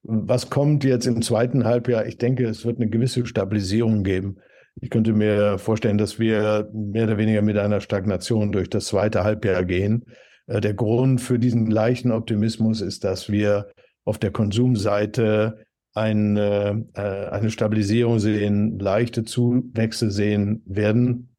Was 0.04 0.52
kommt 0.52 0.84
jetzt 0.84 1.08
im 1.08 1.24
zweiten 1.24 1.64
Halbjahr? 1.64 2.06
Ich 2.06 2.20
denke, 2.20 2.46
es 2.46 2.64
wird 2.64 2.78
eine 2.78 2.88
gewisse 2.88 3.26
Stabilisierung 3.26 4.04
geben. 4.04 4.38
Ich 4.80 4.92
könnte 4.92 5.14
mir 5.14 5.58
vorstellen, 5.58 5.98
dass 5.98 6.20
wir 6.20 6.70
mehr 6.72 7.06
oder 7.06 7.18
weniger 7.18 7.42
mit 7.42 7.58
einer 7.58 7.82
Stagnation 7.82 8.52
durch 8.52 8.70
das 8.70 8.86
zweite 8.86 9.24
Halbjahr 9.24 9.66
gehen. 9.66 10.06
Äh, 10.48 10.62
der 10.62 10.74
Grund 10.74 11.22
für 11.22 11.38
diesen 11.38 11.70
leichten 11.70 12.12
Optimismus 12.12 12.82
ist, 12.82 13.04
dass 13.04 13.30
wir 13.30 13.70
auf 14.06 14.18
der 14.18 14.32
Konsumseite 14.32 15.66
eine, 15.94 16.86
äh, 16.94 17.02
eine 17.02 17.50
Stabilisierung 17.50 18.20
sehen, 18.20 18.80
leichte 18.80 19.24
Zuwächse 19.24 20.12
sehen 20.12 20.64
werden. 20.66 21.36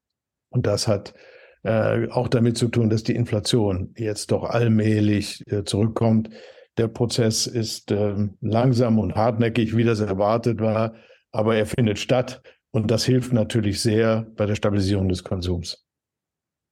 Und 0.50 0.66
das 0.66 0.88
hat 0.88 1.14
äh, 1.62 2.09
auch 2.11 2.28
damit 2.28 2.56
zu 2.56 2.68
tun, 2.68 2.90
dass 2.90 3.02
die 3.02 3.14
Inflation 3.14 3.94
jetzt 3.97 4.30
doch 4.30 4.44
allmählich 4.44 5.44
zurückkommt. 5.64 6.30
Der 6.76 6.88
Prozess 6.88 7.47
ist 7.47 7.90
ähm, 7.90 8.37
langsam 8.40 8.99
und 8.99 9.16
hartnäckig, 9.16 9.76
wie 9.76 9.85
das 9.85 10.00
erwartet 10.00 10.61
war, 10.61 10.94
aber 11.33 11.56
er 11.56 11.66
findet 11.66 11.99
statt. 11.99 12.40
Und 12.71 12.90
das 12.90 13.04
hilft 13.04 13.33
natürlich 13.33 13.80
sehr 13.80 14.26
bei 14.37 14.47
der 14.47 14.54
Stabilisierung 14.54 15.09
des 15.09 15.25
Konsums. 15.25 15.88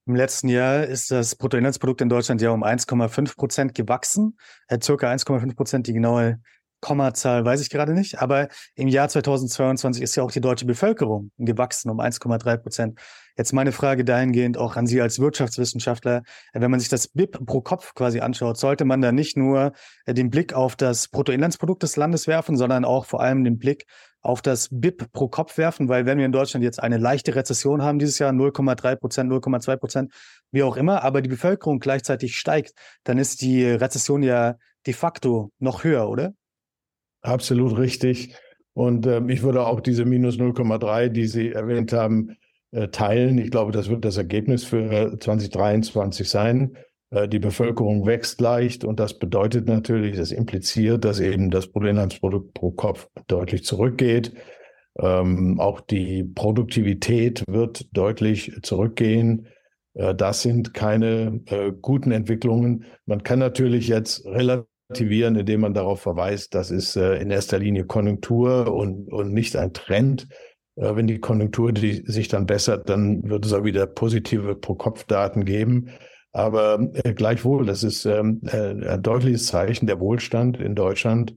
Im 0.06 0.14
letzten 0.14 0.48
Jahr 0.48 0.84
ist 0.84 1.10
das 1.10 1.34
Bruttoinlandsprodukt 1.34 2.00
in 2.00 2.08
Deutschland 2.08 2.40
ja 2.40 2.50
um 2.50 2.62
1,5 2.62 3.36
Prozent 3.36 3.74
gewachsen, 3.74 4.38
äh, 4.68 4.78
circa 4.80 5.10
1,5 5.10 5.56
Prozent. 5.56 5.88
Die 5.88 5.92
genaue 5.92 6.40
Kommazahl 6.80 7.44
weiß 7.44 7.60
ich 7.60 7.70
gerade 7.70 7.92
nicht, 7.92 8.20
aber 8.20 8.46
im 8.76 8.86
Jahr 8.86 9.08
2022 9.08 10.04
ist 10.04 10.14
ja 10.14 10.22
auch 10.22 10.30
die 10.30 10.40
deutsche 10.40 10.64
Bevölkerung 10.64 11.32
gewachsen 11.38 11.90
um 11.90 11.98
1,3 11.98 12.56
Prozent. 12.58 13.00
Jetzt 13.36 13.52
meine 13.52 13.72
Frage 13.72 14.04
dahingehend 14.04 14.56
auch 14.58 14.76
an 14.76 14.86
Sie 14.86 15.02
als 15.02 15.18
Wirtschaftswissenschaftler. 15.18 16.22
Äh, 16.52 16.60
wenn 16.60 16.70
man 16.70 16.78
sich 16.78 16.88
das 16.88 17.08
BIP 17.08 17.44
pro 17.44 17.60
Kopf 17.60 17.94
quasi 17.94 18.20
anschaut, 18.20 18.58
sollte 18.58 18.84
man 18.84 19.00
da 19.00 19.10
nicht 19.10 19.36
nur 19.36 19.72
äh, 20.04 20.14
den 20.14 20.30
Blick 20.30 20.54
auf 20.54 20.76
das 20.76 21.08
Bruttoinlandsprodukt 21.08 21.82
des 21.82 21.96
Landes 21.96 22.28
werfen, 22.28 22.56
sondern 22.56 22.84
auch 22.84 23.06
vor 23.06 23.20
allem 23.20 23.42
den 23.42 23.58
Blick 23.58 23.86
auf 24.26 24.42
das 24.42 24.68
BIP 24.70 25.12
pro 25.12 25.28
Kopf 25.28 25.56
werfen, 25.56 25.88
weil 25.88 26.04
wenn 26.04 26.18
wir 26.18 26.26
in 26.26 26.32
Deutschland 26.32 26.64
jetzt 26.64 26.82
eine 26.82 26.98
leichte 26.98 27.34
Rezession 27.34 27.82
haben 27.82 27.98
dieses 27.98 28.18
Jahr, 28.18 28.32
0,3 28.32 28.96
Prozent, 28.96 29.32
0,2 29.32 29.76
Prozent, 29.76 30.12
wie 30.50 30.62
auch 30.62 30.76
immer, 30.76 31.04
aber 31.04 31.22
die 31.22 31.28
Bevölkerung 31.28 31.78
gleichzeitig 31.78 32.36
steigt, 32.36 32.72
dann 33.04 33.18
ist 33.18 33.40
die 33.40 33.64
Rezession 33.64 34.22
ja 34.22 34.56
de 34.86 34.94
facto 34.94 35.50
noch 35.58 35.84
höher, 35.84 36.08
oder? 36.08 36.32
Absolut 37.22 37.78
richtig. 37.78 38.34
Und 38.72 39.06
ähm, 39.06 39.28
ich 39.28 39.42
würde 39.42 39.66
auch 39.66 39.80
diese 39.80 40.04
minus 40.04 40.36
0,3, 40.36 41.08
die 41.08 41.26
Sie 41.26 41.52
erwähnt 41.52 41.92
haben, 41.92 42.36
äh, 42.72 42.88
teilen. 42.88 43.38
Ich 43.38 43.50
glaube, 43.50 43.72
das 43.72 43.88
wird 43.88 44.04
das 44.04 44.16
Ergebnis 44.16 44.64
für 44.64 45.16
2023 45.18 46.28
sein. 46.28 46.76
Äh, 47.10 47.28
die 47.28 47.38
Bevölkerung 47.38 48.06
wächst 48.06 48.40
leicht 48.40 48.84
und 48.84 49.00
das 49.00 49.18
bedeutet 49.18 49.68
natürlich, 49.68 50.16
das 50.16 50.32
impliziert, 50.32 51.04
dass 51.04 51.20
eben 51.20 51.50
das 51.50 51.68
Bruttoinlandsprodukt 51.68 52.54
pro 52.54 52.70
Kopf 52.70 53.08
deutlich 53.26 53.64
zurückgeht. 53.64 54.32
Ähm, 54.98 55.60
auch 55.60 55.80
die 55.80 56.24
Produktivität 56.24 57.44
wird 57.48 57.86
deutlich 57.96 58.52
zurückgehen. 58.62 59.48
Äh, 59.94 60.14
das 60.14 60.42
sind 60.42 60.74
keine 60.74 61.40
äh, 61.46 61.72
guten 61.80 62.12
Entwicklungen. 62.12 62.84
Man 63.04 63.22
kann 63.22 63.38
natürlich 63.38 63.88
jetzt 63.88 64.24
relativieren, 64.26 65.36
indem 65.36 65.60
man 65.60 65.74
darauf 65.74 66.00
verweist, 66.00 66.54
das 66.54 66.70
ist 66.70 66.96
äh, 66.96 67.16
in 67.16 67.30
erster 67.30 67.58
Linie 67.58 67.84
Konjunktur 67.84 68.72
und, 68.72 69.12
und 69.12 69.32
nicht 69.32 69.56
ein 69.56 69.72
Trend. 69.72 70.28
Äh, 70.76 70.96
wenn 70.96 71.06
die 71.06 71.20
Konjunktur 71.20 71.72
die 71.72 72.04
sich 72.06 72.28
dann 72.28 72.46
bessert, 72.46 72.88
dann 72.88 73.28
wird 73.28 73.44
es 73.44 73.52
auch 73.52 73.64
wieder 73.64 73.86
positive 73.86 74.54
Pro-Kopf-Daten 74.54 75.44
geben. 75.44 75.90
Aber 76.36 76.90
äh, 76.92 77.14
gleichwohl, 77.14 77.64
das 77.64 77.82
ist 77.82 78.04
ähm, 78.04 78.42
äh, 78.44 78.86
ein 78.86 79.02
deutliches 79.02 79.46
Zeichen, 79.46 79.86
der 79.86 80.00
Wohlstand 80.00 80.58
in 80.58 80.74
Deutschland 80.74 81.34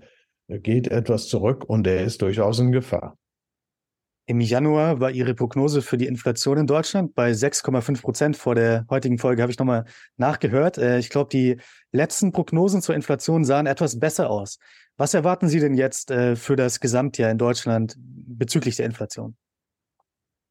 geht 0.49 0.89
etwas 0.89 1.29
zurück 1.29 1.63
und 1.63 1.87
er 1.87 2.03
ist 2.03 2.21
durchaus 2.21 2.59
in 2.59 2.73
Gefahr. 2.73 3.17
Im 4.25 4.41
Januar 4.41 4.99
war 4.99 5.09
Ihre 5.09 5.35
Prognose 5.35 5.81
für 5.81 5.97
die 5.97 6.05
Inflation 6.05 6.57
in 6.57 6.67
Deutschland 6.67 7.15
bei 7.15 7.31
6,5 7.31 8.01
Prozent. 8.01 8.35
Vor 8.35 8.55
der 8.55 8.85
heutigen 8.89 9.19
Folge 9.19 9.41
habe 9.41 9.53
ich 9.53 9.57
nochmal 9.57 9.85
nachgehört. 10.17 10.77
Äh, 10.77 10.99
ich 10.99 11.09
glaube, 11.09 11.29
die 11.31 11.61
letzten 11.93 12.33
Prognosen 12.33 12.81
zur 12.81 12.93
Inflation 12.93 13.45
sahen 13.45 13.67
etwas 13.67 13.99
besser 13.99 14.29
aus. 14.29 14.59
Was 14.97 15.13
erwarten 15.13 15.47
Sie 15.47 15.61
denn 15.61 15.75
jetzt 15.75 16.11
äh, 16.11 16.35
für 16.35 16.57
das 16.57 16.81
Gesamtjahr 16.81 17.31
in 17.31 17.37
Deutschland 17.37 17.95
bezüglich 17.97 18.75
der 18.75 18.87
Inflation? 18.87 19.37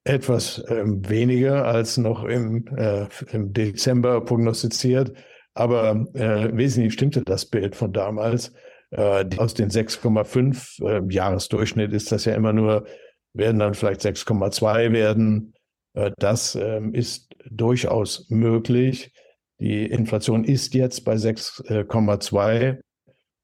Etwas 0.08 0.64
ähm, 0.68 1.08
weniger 1.08 1.66
als 1.66 1.98
noch 1.98 2.24
im, 2.24 2.66
äh, 2.76 3.06
im 3.32 3.52
Dezember 3.52 4.24
prognostiziert. 4.24 5.12
Aber 5.54 6.06
äh, 6.14 6.56
wesentlich 6.56 6.94
stimmte 6.94 7.22
das 7.22 7.46
Bild 7.46 7.76
von 7.76 7.92
damals. 7.92 8.52
Äh, 8.90 9.26
aus 9.36 9.54
den 9.54 9.70
6,5 9.70 10.82
äh, 10.82 11.12
Jahresdurchschnitt 11.12 11.92
ist 11.92 12.10
das 12.10 12.24
ja 12.24 12.34
immer 12.34 12.52
nur 12.52 12.86
werden 13.34 13.58
dann 13.58 13.74
vielleicht 13.74 14.00
6,2 14.00 14.92
werden. 14.92 15.54
Äh, 15.94 16.12
das 16.18 16.54
ähm, 16.54 16.94
ist 16.94 17.34
durchaus 17.50 18.28
möglich. 18.30 19.12
Die 19.60 19.84
Inflation 19.86 20.44
ist 20.44 20.74
jetzt 20.74 21.04
bei 21.04 21.14
6,2 21.14 22.80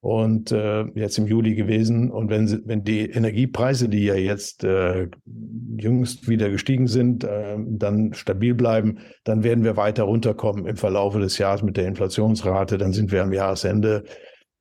und 0.05 0.51
äh, 0.51 0.83
jetzt 0.93 1.17
im 1.17 1.25
Juli 1.25 1.55
gewesen. 1.55 2.11
Und 2.11 2.29
wenn, 2.29 2.47
sie, 2.47 2.61
wenn 2.65 2.83
die 2.83 3.09
Energiepreise, 3.09 3.89
die 3.89 4.05
ja 4.05 4.13
jetzt 4.13 4.63
äh, 4.63 5.07
jüngst 5.79 6.29
wieder 6.29 6.51
gestiegen 6.51 6.85
sind, 6.85 7.23
äh, 7.23 7.57
dann 7.57 8.13
stabil 8.13 8.53
bleiben, 8.53 8.99
dann 9.23 9.43
werden 9.43 9.63
wir 9.63 9.77
weiter 9.77 10.03
runterkommen 10.03 10.67
im 10.67 10.75
Verlaufe 10.75 11.19
des 11.19 11.39
Jahres 11.39 11.63
mit 11.63 11.75
der 11.75 11.87
Inflationsrate. 11.87 12.77
Dann 12.77 12.93
sind 12.93 13.11
wir 13.11 13.23
am 13.23 13.33
Jahresende 13.33 14.03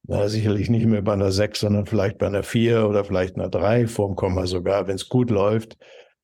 na, 0.04 0.28
sicherlich 0.28 0.70
nicht 0.70 0.86
mehr 0.86 1.02
bei 1.02 1.12
einer 1.12 1.30
6, 1.30 1.60
sondern 1.60 1.84
vielleicht 1.84 2.16
bei 2.16 2.26
einer 2.26 2.42
4 2.42 2.88
oder 2.88 3.04
vielleicht 3.04 3.36
einer 3.36 3.50
3 3.50 3.86
vorm 3.86 4.16
Komma 4.16 4.46
sogar, 4.46 4.86
wenn 4.86 4.94
es 4.94 5.10
gut 5.10 5.28
läuft, 5.28 5.76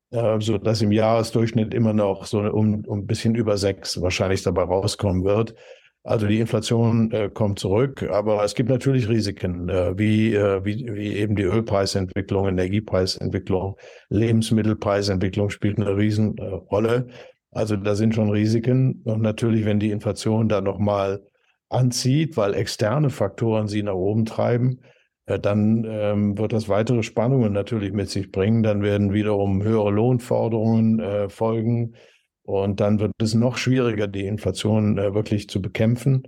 äh, 0.09 0.39
so 0.39 0.57
dass 0.57 0.81
im 0.81 0.91
Jahresdurchschnitt 0.91 1.75
immer 1.75 1.93
noch 1.93 2.25
so 2.25 2.39
um, 2.39 2.83
um 2.85 3.01
ein 3.01 3.05
bisschen 3.05 3.35
über 3.35 3.55
6 3.55 4.01
wahrscheinlich 4.01 4.41
dabei 4.41 4.63
rauskommen 4.63 5.23
wird. 5.25 5.53
Also 6.03 6.25
die 6.25 6.39
Inflation 6.39 7.11
äh, 7.11 7.29
kommt 7.29 7.59
zurück, 7.59 8.01
aber 8.09 8.43
es 8.43 8.55
gibt 8.55 8.69
natürlich 8.69 9.07
Risiken, 9.07 9.69
äh, 9.69 9.97
wie, 9.99 10.33
äh, 10.33 10.65
wie, 10.65 10.91
wie 10.91 11.13
eben 11.15 11.35
die 11.35 11.43
Ölpreisentwicklung, 11.43 12.47
Energiepreisentwicklung, 12.47 13.77
Lebensmittelpreisentwicklung 14.09 15.51
spielt 15.51 15.77
eine 15.77 15.95
Riesenrolle. 15.95 17.07
Also 17.51 17.75
da 17.75 17.93
sind 17.93 18.15
schon 18.15 18.31
Risiken. 18.31 19.01
Und 19.03 19.21
natürlich, 19.21 19.65
wenn 19.65 19.79
die 19.79 19.91
Inflation 19.91 20.49
da 20.49 20.61
nochmal 20.61 21.21
anzieht, 21.69 22.35
weil 22.35 22.55
externe 22.55 23.09
Faktoren 23.09 23.67
sie 23.67 23.83
nach 23.83 23.93
oben 23.93 24.25
treiben, 24.25 24.79
äh, 25.27 25.39
dann 25.39 25.85
ähm, 25.87 26.37
wird 26.37 26.53
das 26.53 26.67
weitere 26.67 27.03
Spannungen 27.03 27.53
natürlich 27.53 27.93
mit 27.93 28.09
sich 28.09 28.31
bringen. 28.31 28.63
Dann 28.63 28.81
werden 28.81 29.13
wiederum 29.13 29.61
höhere 29.61 29.91
Lohnforderungen 29.91 30.99
äh, 30.99 31.29
folgen. 31.29 31.93
Und 32.43 32.79
dann 32.79 32.99
wird 32.99 33.13
es 33.21 33.33
noch 33.33 33.57
schwieriger, 33.57 34.07
die 34.07 34.25
Inflation 34.25 34.97
äh, 34.97 35.13
wirklich 35.13 35.49
zu 35.49 35.61
bekämpfen. 35.61 36.23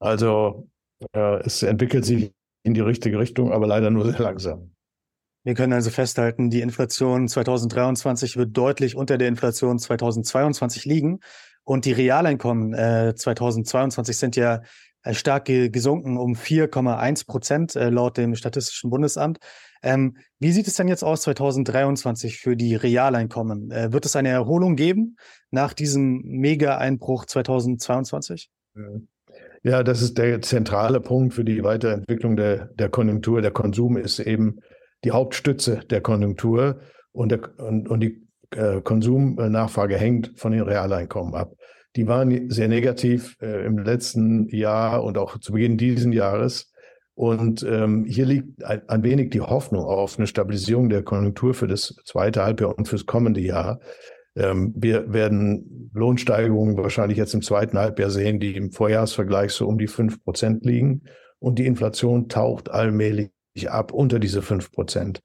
Also 0.00 0.68
äh, 1.12 1.40
es 1.44 1.62
entwickelt 1.62 2.04
sich 2.04 2.32
in 2.64 2.74
die 2.74 2.80
richtige 2.80 3.18
Richtung, 3.18 3.52
aber 3.52 3.66
leider 3.66 3.90
nur 3.90 4.04
sehr 4.10 4.20
langsam. 4.20 4.74
Wir 5.44 5.54
können 5.54 5.72
also 5.72 5.90
festhalten, 5.90 6.50
die 6.50 6.60
Inflation 6.60 7.26
2023 7.26 8.36
wird 8.36 8.56
deutlich 8.56 8.94
unter 8.94 9.18
der 9.18 9.28
Inflation 9.28 9.78
2022 9.78 10.84
liegen. 10.84 11.20
Und 11.64 11.84
die 11.84 11.92
Realeinkommen 11.92 12.74
äh, 12.74 13.14
2022 13.14 14.16
sind 14.16 14.36
ja 14.36 14.62
stark 15.10 15.46
ge 15.46 15.68
gesunken 15.68 16.16
um 16.16 16.34
4,1 16.34 17.26
Prozent 17.26 17.76
äh, 17.76 17.90
laut 17.90 18.16
dem 18.16 18.34
Statistischen 18.34 18.90
Bundesamt. 18.90 19.38
Ähm, 19.82 20.16
wie 20.38 20.52
sieht 20.52 20.68
es 20.68 20.76
denn 20.76 20.88
jetzt 20.88 21.02
aus 21.02 21.22
2023 21.22 22.38
für 22.38 22.56
die 22.56 22.76
Realeinkommen? 22.76 23.70
Äh, 23.70 23.92
wird 23.92 24.06
es 24.06 24.14
eine 24.14 24.28
Erholung 24.28 24.76
geben 24.76 25.16
nach 25.50 25.72
diesem 25.72 26.22
Mega-Einbruch 26.22 27.26
2022? 27.26 28.50
Ja, 29.64 29.82
das 29.82 30.02
ist 30.02 30.18
der 30.18 30.40
zentrale 30.42 31.00
Punkt 31.00 31.34
für 31.34 31.44
die 31.44 31.62
Weiterentwicklung 31.62 32.36
der, 32.36 32.66
der 32.66 32.88
Konjunktur. 32.88 33.42
Der 33.42 33.50
Konsum 33.50 33.96
ist 33.96 34.18
eben 34.20 34.60
die 35.04 35.10
Hauptstütze 35.10 35.80
der 35.90 36.00
Konjunktur 36.00 36.80
und, 37.12 37.30
der, 37.30 37.40
und, 37.58 37.88
und 37.88 38.00
die 38.00 38.26
äh, 38.50 38.80
Konsumnachfrage 38.80 39.96
hängt 39.96 40.32
von 40.36 40.52
den 40.52 40.62
Realeinkommen 40.62 41.34
ab. 41.34 41.54
Die 41.96 42.06
waren 42.06 42.50
sehr 42.50 42.68
negativ 42.68 43.36
äh, 43.40 43.66
im 43.66 43.78
letzten 43.78 44.48
Jahr 44.48 45.04
und 45.04 45.18
auch 45.18 45.38
zu 45.38 45.52
Beginn 45.52 45.76
dieses 45.76 46.12
Jahres. 46.12 46.72
Und 47.14 47.62
ähm, 47.62 48.04
hier 48.06 48.24
liegt 48.24 48.64
ein, 48.64 48.88
ein, 48.88 49.02
wenig 49.02 49.30
die 49.30 49.42
Hoffnung 49.42 49.84
auf 49.84 50.18
eine 50.18 50.26
Stabilisierung 50.26 50.88
der 50.88 51.02
Konjunktur 51.02 51.52
für 51.52 51.66
das 51.66 51.94
zweite 52.04 52.42
Halbjahr 52.42 52.76
und 52.76 52.88
fürs 52.88 53.04
kommende 53.04 53.40
Jahr. 53.40 53.80
Ähm, 54.34 54.72
wir 54.74 55.12
werden 55.12 55.90
Lohnsteigerungen 55.92 56.78
wahrscheinlich 56.78 57.18
jetzt 57.18 57.34
im 57.34 57.42
zweiten 57.42 57.78
Halbjahr 57.78 58.08
sehen, 58.08 58.40
die 58.40 58.56
im 58.56 58.72
Vorjahresvergleich 58.72 59.52
so 59.52 59.68
um 59.68 59.76
die 59.76 59.88
fünf 59.88 60.24
Prozent 60.24 60.64
liegen. 60.64 61.02
Und 61.38 61.58
die 61.58 61.66
Inflation 61.66 62.28
taucht 62.28 62.70
allmählich 62.70 63.30
ab 63.68 63.92
unter 63.92 64.18
diese 64.18 64.40
fünf 64.40 64.72
Prozent. 64.72 65.20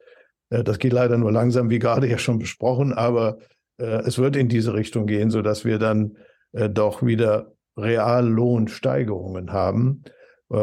Äh, 0.50 0.64
das 0.64 0.78
geht 0.78 0.92
leider 0.92 1.16
nur 1.16 1.32
langsam, 1.32 1.70
wie 1.70 1.78
gerade 1.78 2.06
ja 2.06 2.18
schon 2.18 2.38
besprochen, 2.38 2.92
aber 2.92 3.38
äh, 3.78 4.02
es 4.04 4.18
wird 4.18 4.36
in 4.36 4.48
diese 4.48 4.74
Richtung 4.74 5.06
gehen, 5.06 5.30
so 5.30 5.40
dass 5.40 5.64
wir 5.64 5.78
dann 5.78 6.18
äh, 6.52 6.68
doch 6.68 7.02
wieder 7.02 7.52
Reallohnsteigerungen 7.76 9.52
haben, 9.52 10.02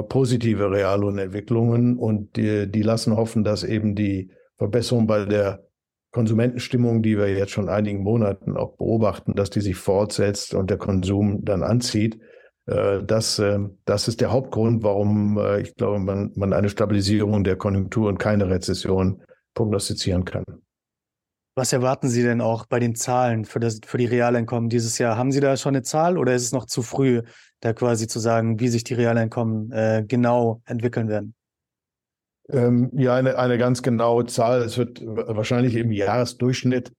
positive 0.10 0.72
Reallohnentwicklungen 0.72 1.98
und 1.98 2.36
die, 2.36 2.70
die 2.70 2.82
lassen 2.82 3.15
hoffen, 3.15 3.44
dass 3.44 3.63
eben 3.63 3.96
die 3.96 4.32
Verbesserung 4.58 5.08
bei 5.08 5.25
der 5.25 5.63
Konsumentenstimmung, 6.12 7.04
die 7.04 7.18
wir 7.18 7.30
jetzt 7.30 7.51
schon 7.51 7.70
einigen 7.70 8.04
Monaten 8.04 8.58
auch 8.58 8.75
beobachten, 8.77 9.34
dass 9.34 9.50
die 9.50 9.62
sich 9.62 9.75
fortsetzt 9.75 10.56
und 10.56 10.70
der 10.70 10.77
Konsum 10.77 11.46
dann 11.46 11.62
anzieht. 11.62 12.20
Das, 12.65 13.42
das 13.86 14.08
ist 14.08 14.22
der 14.22 14.32
Hauptgrund, 14.32 14.82
warum 14.82 15.39
ich 15.62 15.75
glaube, 15.75 16.00
man, 16.00 16.32
man 16.36 16.51
eine 16.51 16.70
Stabilisierung 16.70 17.44
der 17.44 17.58
Konjunktur 17.58 18.10
und 18.10 18.18
keine 18.18 18.50
Rezession 18.50 19.22
prognostizieren 19.54 20.25
kann. 20.25 20.46
Was 21.58 21.72
erwarten 21.72 22.10
Sie 22.10 22.22
denn 22.22 22.42
auch 22.42 22.66
bei 22.66 22.80
den 22.80 22.96
Zahlen 22.96 23.46
für, 23.46 23.62
das, 23.62 23.80
für 23.86 23.98
die 23.98 24.06
Realeinkommen 24.06 24.70
dieses 24.70 24.98
Jahr? 24.98 25.18
Haben 25.18 25.32
Sie 25.32 25.40
da 25.40 25.56
schon 25.56 25.74
eine 25.74 25.84
Zahl 25.84 26.18
oder 26.18 26.36
ist 26.36 26.44
es 26.44 26.52
noch 26.52 26.66
zu 26.66 26.82
früh, 26.82 27.22
da 27.62 27.72
quasi 27.72 28.08
zu 28.08 28.20
sagen, 28.20 28.60
wie 28.60 28.68
sich 28.68 28.84
die 28.84 28.94
Realeinkommen 28.94 29.72
äh, 29.72 30.04
genau 30.06 30.62
entwickeln 30.66 31.08
werden? 31.08 31.34
Ähm, 32.50 32.92
ja, 32.94 33.16
eine, 33.16 33.40
eine 33.40 33.58
ganz 33.58 33.82
genaue 33.82 34.26
Zahl. 34.26 34.64
Es 34.64 34.78
wird 34.78 35.02
wahrscheinlich 35.06 35.76
im 35.76 35.94
Jahresdurchschnitt 35.94 36.92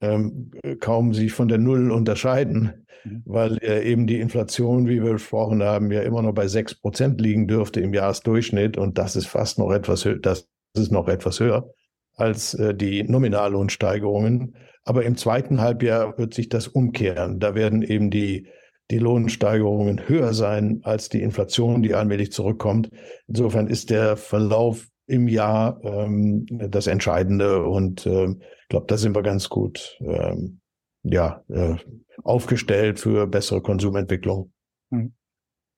ähm, 0.00 0.50
kaum 0.80 1.14
sich 1.14 1.32
von 1.32 1.46
der 1.46 1.58
Null 1.58 1.92
unterscheiden, 1.92 2.84
mhm. 3.04 3.22
weil 3.24 3.58
äh, 3.58 3.88
eben 3.88 4.08
die 4.08 4.18
Inflation, 4.18 4.88
wie 4.88 5.00
wir 5.00 5.12
besprochen 5.12 5.62
haben, 5.62 5.92
ja 5.92 6.02
immer 6.02 6.22
noch 6.22 6.32
bei 6.32 6.48
sechs 6.48 6.74
Prozent 6.74 7.20
liegen 7.20 7.46
dürfte 7.46 7.80
im 7.80 7.94
Jahresdurchschnitt 7.94 8.76
und 8.76 8.98
das 8.98 9.14
ist 9.14 9.28
fast 9.28 9.60
noch 9.60 9.70
etwas 9.70 10.04
höher, 10.04 10.18
das 10.18 10.48
ist 10.76 10.90
noch 10.90 11.06
etwas 11.06 11.38
höher 11.38 11.72
als 12.14 12.54
äh, 12.54 12.74
die 12.74 13.02
Nominallohnsteigerungen. 13.02 14.54
Aber 14.84 15.04
im 15.04 15.16
zweiten 15.16 15.60
Halbjahr 15.60 16.18
wird 16.18 16.34
sich 16.34 16.48
das 16.48 16.68
umkehren. 16.68 17.38
Da 17.38 17.54
werden 17.54 17.82
eben 17.82 18.10
die, 18.10 18.48
die 18.90 18.98
Lohnsteigerungen 18.98 20.08
höher 20.08 20.34
sein 20.34 20.80
als 20.82 21.08
die 21.08 21.22
Inflation, 21.22 21.82
die 21.82 21.94
allmählich 21.94 22.32
zurückkommt. 22.32 22.90
Insofern 23.28 23.68
ist 23.68 23.90
der 23.90 24.16
Verlauf 24.16 24.88
im 25.06 25.28
Jahr 25.28 25.80
ähm, 25.84 26.46
das 26.48 26.86
Entscheidende 26.86 27.64
und 27.64 28.06
äh, 28.06 28.30
ich 28.30 28.68
glaube, 28.68 28.86
da 28.86 28.96
sind 28.96 29.14
wir 29.14 29.22
ganz 29.22 29.48
gut 29.48 29.98
ähm, 30.00 30.60
ja, 31.02 31.42
äh, 31.48 31.76
aufgestellt 32.22 33.00
für 33.00 33.26
bessere 33.26 33.60
Konsumentwicklung. 33.60 34.52
Hm. 34.90 35.12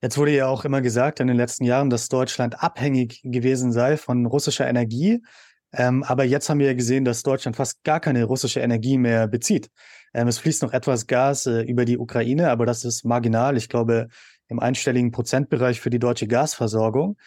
Jetzt 0.01 0.17
wurde 0.17 0.35
ja 0.35 0.47
auch 0.47 0.65
immer 0.65 0.81
gesagt 0.81 1.19
in 1.19 1.27
den 1.27 1.37
letzten 1.37 1.63
Jahren, 1.65 1.89
dass 1.89 2.09
Deutschland 2.09 2.61
abhängig 2.61 3.21
gewesen 3.23 3.71
sei 3.71 3.97
von 3.97 4.25
russischer 4.25 4.67
Energie. 4.67 5.21
Ähm, 5.77 6.03
aber 6.03 6.23
jetzt 6.23 6.49
haben 6.49 6.59
wir 6.59 6.67
ja 6.67 6.73
gesehen, 6.73 7.05
dass 7.05 7.23
Deutschland 7.23 7.57
fast 7.57 7.83
gar 7.83 7.99
keine 7.99 8.23
russische 8.23 8.61
Energie 8.61 8.97
mehr 8.97 9.27
bezieht. 9.27 9.69
Ähm, 10.13 10.27
es 10.27 10.37
fließt 10.37 10.63
noch 10.63 10.73
etwas 10.73 11.05
Gas 11.07 11.45
äh, 11.45 11.61
über 11.61 11.85
die 11.85 11.97
Ukraine, 11.97 12.49
aber 12.49 12.65
das 12.65 12.85
ist 12.85 13.03
marginal. 13.03 13.57
Ich 13.57 13.67
glaube, 13.67 14.07
im 14.47 14.59
einstelligen 14.59 15.11
Prozentbereich 15.11 15.81
für 15.81 15.89
die 15.89 15.99
deutsche 15.99 16.27
Gasversorgung. 16.27 17.17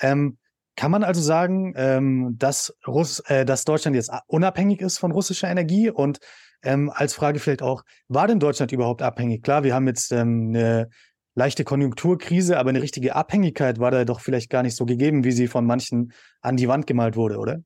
Ähm, 0.00 0.38
Kann 0.74 0.90
man 0.90 1.04
also 1.04 1.20
sagen, 1.20 1.74
ähm, 1.76 2.34
dass, 2.38 2.74
Russ 2.86 3.20
äh, 3.28 3.44
dass 3.44 3.64
Deutschland 3.64 3.94
jetzt 3.94 4.10
unabhängig 4.26 4.80
ist 4.80 4.98
von 4.98 5.12
russischer 5.12 5.48
Energie? 5.48 5.90
Und 5.90 6.18
ähm, 6.62 6.90
als 6.94 7.14
Frage 7.14 7.38
vielleicht 7.38 7.62
auch, 7.62 7.82
war 8.08 8.26
denn 8.26 8.40
Deutschland 8.40 8.72
überhaupt 8.72 9.02
abhängig? 9.02 9.42
Klar, 9.42 9.64
wir 9.64 9.74
haben 9.74 9.86
jetzt 9.86 10.12
ähm, 10.12 10.48
eine 10.48 10.88
leichte 11.34 11.64
Konjunkturkrise, 11.64 12.58
aber 12.58 12.70
eine 12.70 12.82
richtige 12.82 13.14
Abhängigkeit 13.14 13.78
war 13.78 13.90
da 13.90 14.04
doch 14.04 14.20
vielleicht 14.20 14.50
gar 14.50 14.62
nicht 14.62 14.76
so 14.76 14.86
gegeben, 14.86 15.24
wie 15.24 15.32
sie 15.32 15.46
von 15.46 15.66
manchen 15.66 16.12
an 16.40 16.56
die 16.56 16.68
Wand 16.68 16.86
gemalt 16.86 17.16
wurde, 17.16 17.38
oder? 17.38 17.60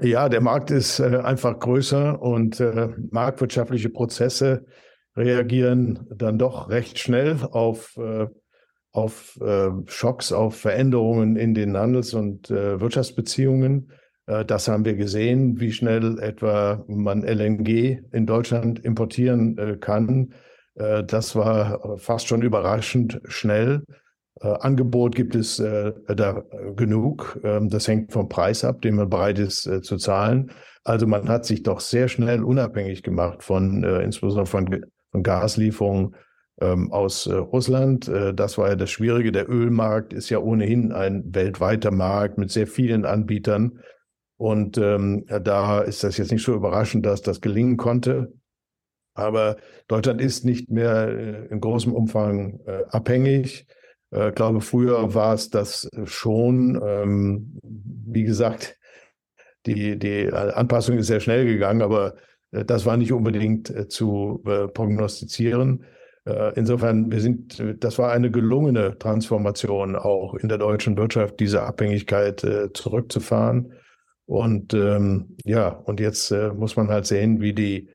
Ja, 0.00 0.28
der 0.28 0.40
Markt 0.40 0.70
ist 0.70 1.00
äh, 1.00 1.18
einfach 1.18 1.58
größer 1.58 2.20
und 2.20 2.60
äh, 2.60 2.88
marktwirtschaftliche 3.10 3.90
Prozesse 3.90 4.64
reagieren 5.16 6.06
dann 6.10 6.38
doch 6.38 6.70
recht 6.70 6.98
schnell 6.98 7.36
auf, 7.50 7.96
äh, 7.98 8.26
auf 8.92 9.38
äh, 9.42 9.68
Schocks, 9.86 10.32
auf 10.32 10.56
Veränderungen 10.56 11.36
in 11.36 11.52
den 11.52 11.76
Handels- 11.76 12.14
und 12.14 12.50
äh, 12.50 12.80
Wirtschaftsbeziehungen. 12.80 13.92
Äh, 14.26 14.46
das 14.46 14.66
haben 14.68 14.86
wir 14.86 14.94
gesehen, 14.94 15.60
wie 15.60 15.72
schnell 15.72 16.18
etwa 16.20 16.82
man 16.88 17.22
LNG 17.22 17.98
in 18.12 18.26
Deutschland 18.26 18.78
importieren 18.84 19.78
kann. 19.80 20.32
Das 20.74 21.36
war 21.36 21.98
fast 21.98 22.28
schon 22.28 22.40
überraschend 22.40 23.20
schnell. 23.26 23.82
Angebot 24.42 25.14
gibt 25.14 25.34
es 25.34 25.56
da 25.56 26.44
genug. 26.76 27.40
Ähm, 27.44 27.68
das 27.68 27.86
hängt 27.86 28.12
vom 28.12 28.28
Preis 28.28 28.64
ab, 28.64 28.82
den 28.82 28.96
man 28.96 29.08
bereit 29.08 29.38
ist 29.38 29.62
zu 29.82 29.96
zahlen. 29.96 30.50
Also 30.84 31.06
man 31.06 31.28
hat 31.28 31.44
sich 31.44 31.62
doch 31.62 31.80
sehr 31.80 32.08
schnell 32.08 32.42
unabhängig 32.42 33.02
gemacht 33.02 33.42
von 33.42 33.84
insbesondere 33.84 34.46
von 34.46 34.84
von 35.12 35.22
Gaslieferungen 35.22 36.16
ähm, 36.60 36.90
aus 36.90 37.26
äh, 37.26 37.34
Russland. 37.34 38.08
Äh, 38.08 38.34
das 38.34 38.58
war 38.58 38.70
ja 38.70 38.76
das 38.76 38.90
Schwierige. 38.90 39.30
Der 39.30 39.48
Ölmarkt 39.48 40.12
ist 40.12 40.30
ja 40.30 40.38
ohnehin 40.38 40.90
ein 40.92 41.22
weltweiter 41.34 41.90
Markt 41.90 42.38
mit 42.38 42.50
sehr 42.50 42.66
vielen 42.66 43.04
Anbietern. 43.04 43.80
Und 44.38 44.76
ähm, 44.78 45.24
da 45.26 45.80
ist 45.82 46.02
das 46.02 46.16
jetzt 46.16 46.32
nicht 46.32 46.44
so 46.44 46.54
überraschend, 46.54 47.06
dass 47.06 47.22
das 47.22 47.40
gelingen 47.40 47.76
konnte. 47.76 48.32
Aber 49.14 49.56
Deutschland 49.86 50.20
ist 50.20 50.44
nicht 50.44 50.70
mehr 50.70 51.08
äh, 51.08 51.46
in 51.46 51.60
großem 51.60 51.92
Umfang 51.92 52.60
äh, 52.66 52.84
abhängig. 52.88 53.66
Äh, 54.12 54.28
ich 54.28 54.34
glaube, 54.34 54.60
früher 54.60 55.14
war 55.14 55.34
es 55.34 55.50
das 55.50 55.88
schon. 56.04 56.80
Ähm, 56.84 57.58
wie 57.62 58.24
gesagt, 58.24 58.78
die, 59.66 59.98
die 59.98 60.30
Anpassung 60.32 60.98
ist 60.98 61.06
sehr 61.06 61.20
schnell 61.20 61.46
gegangen, 61.46 61.82
aber 61.82 62.14
äh, 62.50 62.64
das 62.64 62.86
war 62.86 62.96
nicht 62.96 63.12
unbedingt 63.12 63.70
äh, 63.70 63.88
zu 63.88 64.42
prognostizieren. 64.74 65.84
Insofern, 66.54 67.10
wir 67.10 67.20
sind, 67.20 67.60
das 67.82 67.98
war 67.98 68.12
eine 68.12 68.30
gelungene 68.30 68.96
Transformation 68.96 69.96
auch 69.96 70.34
in 70.34 70.48
der 70.48 70.58
deutschen 70.58 70.96
Wirtschaft, 70.96 71.40
diese 71.40 71.64
Abhängigkeit 71.64 72.46
zurückzufahren. 72.74 73.72
Und 74.26 74.72
ähm, 74.72 75.36
ja, 75.44 75.70
und 75.70 75.98
jetzt 75.98 76.30
muss 76.30 76.76
man 76.76 76.90
halt 76.90 77.06
sehen, 77.06 77.40
wie 77.40 77.54
die 77.54 77.90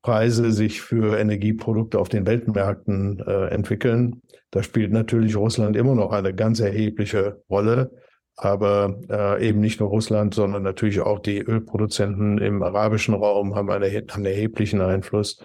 Preise 0.00 0.52
sich 0.52 0.80
für 0.80 1.18
Energieprodukte 1.18 1.98
auf 1.98 2.08
den 2.08 2.24
Weltmärkten 2.24 3.18
entwickeln. 3.18 4.22
Da 4.50 4.62
spielt 4.62 4.92
natürlich 4.92 5.36
Russland 5.36 5.76
immer 5.76 5.94
noch 5.94 6.12
eine 6.12 6.34
ganz 6.34 6.60
erhebliche 6.60 7.42
Rolle. 7.50 7.90
Aber 8.38 9.00
äh, 9.08 9.48
eben 9.48 9.60
nicht 9.60 9.80
nur 9.80 9.88
Russland, 9.88 10.34
sondern 10.34 10.62
natürlich 10.62 11.00
auch 11.00 11.20
die 11.20 11.38
Ölproduzenten 11.38 12.36
im 12.38 12.62
arabischen 12.62 13.14
Raum 13.14 13.54
haben, 13.54 13.70
eine, 13.70 13.86
haben 13.86 14.10
einen 14.12 14.26
erheblichen 14.26 14.82
Einfluss. 14.82 15.42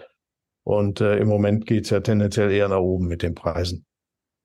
Und 0.64 1.00
äh, 1.00 1.16
im 1.16 1.28
Moment 1.28 1.66
geht 1.66 1.84
es 1.84 1.90
ja 1.90 2.00
tendenziell 2.00 2.50
eher 2.50 2.68
nach 2.68 2.80
oben 2.80 3.06
mit 3.08 3.22
den 3.22 3.34
Preisen. 3.34 3.86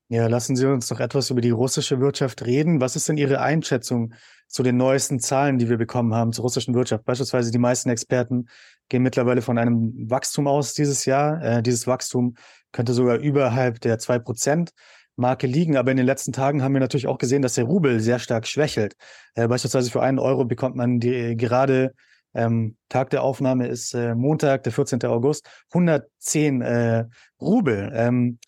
Ja, 0.09 0.27
lassen 0.27 0.55
Sie 0.55 0.65
uns 0.65 0.89
noch 0.89 1.01
etwas 1.01 1.29
über 1.29 1.41
die 1.41 1.49
russische 1.49 1.99
Wirtschaft 1.99 2.45
reden. 2.45 2.79
Was 2.79 2.95
ist 2.95 3.09
denn 3.09 3.17
Ihre 3.17 3.41
Einschätzung 3.41 4.13
zu 4.47 4.63
den 4.63 4.77
neuesten 4.77 5.19
Zahlen, 5.19 5.57
die 5.57 5.69
wir 5.69 5.77
bekommen 5.77 6.13
haben 6.13 6.33
zur 6.33 6.43
russischen 6.43 6.73
Wirtschaft? 6.73 7.05
Beispielsweise 7.05 7.51
die 7.51 7.57
meisten 7.57 7.89
Experten 7.89 8.47
gehen 8.89 9.03
mittlerweile 9.03 9.41
von 9.41 9.57
einem 9.57 10.09
Wachstum 10.09 10.47
aus 10.47 10.73
dieses 10.73 11.05
Jahr. 11.05 11.41
Äh, 11.41 11.63
dieses 11.63 11.87
Wachstum 11.87 12.35
könnte 12.71 12.93
sogar 12.93 13.17
überhalb 13.17 13.81
der 13.81 13.99
zwei 13.99 14.19
Prozent 14.19 14.71
Marke 15.15 15.47
liegen. 15.47 15.77
Aber 15.77 15.91
in 15.91 15.97
den 15.97 16.05
letzten 16.05 16.31
Tagen 16.31 16.63
haben 16.63 16.73
wir 16.73 16.79
natürlich 16.79 17.07
auch 17.07 17.17
gesehen, 17.17 17.41
dass 17.41 17.55
der 17.55 17.65
Rubel 17.65 17.99
sehr 17.99 18.19
stark 18.19 18.47
schwächelt. 18.47 18.95
Äh, 19.35 19.47
beispielsweise 19.47 19.91
für 19.91 20.01
einen 20.01 20.19
Euro 20.19 20.45
bekommt 20.45 20.75
man 20.75 20.99
die, 20.99 21.35
gerade 21.35 21.93
ähm, 22.33 22.77
Tag 22.89 23.09
der 23.09 23.23
Aufnahme 23.23 23.67
ist 23.67 23.93
äh, 23.93 24.13
Montag, 24.13 24.63
der 24.63 24.71
14. 24.71 25.03
August, 25.05 25.49
110 25.73 26.61
äh, 26.61 27.05
Rubel. 27.41 27.91
Ähm, 27.93 28.39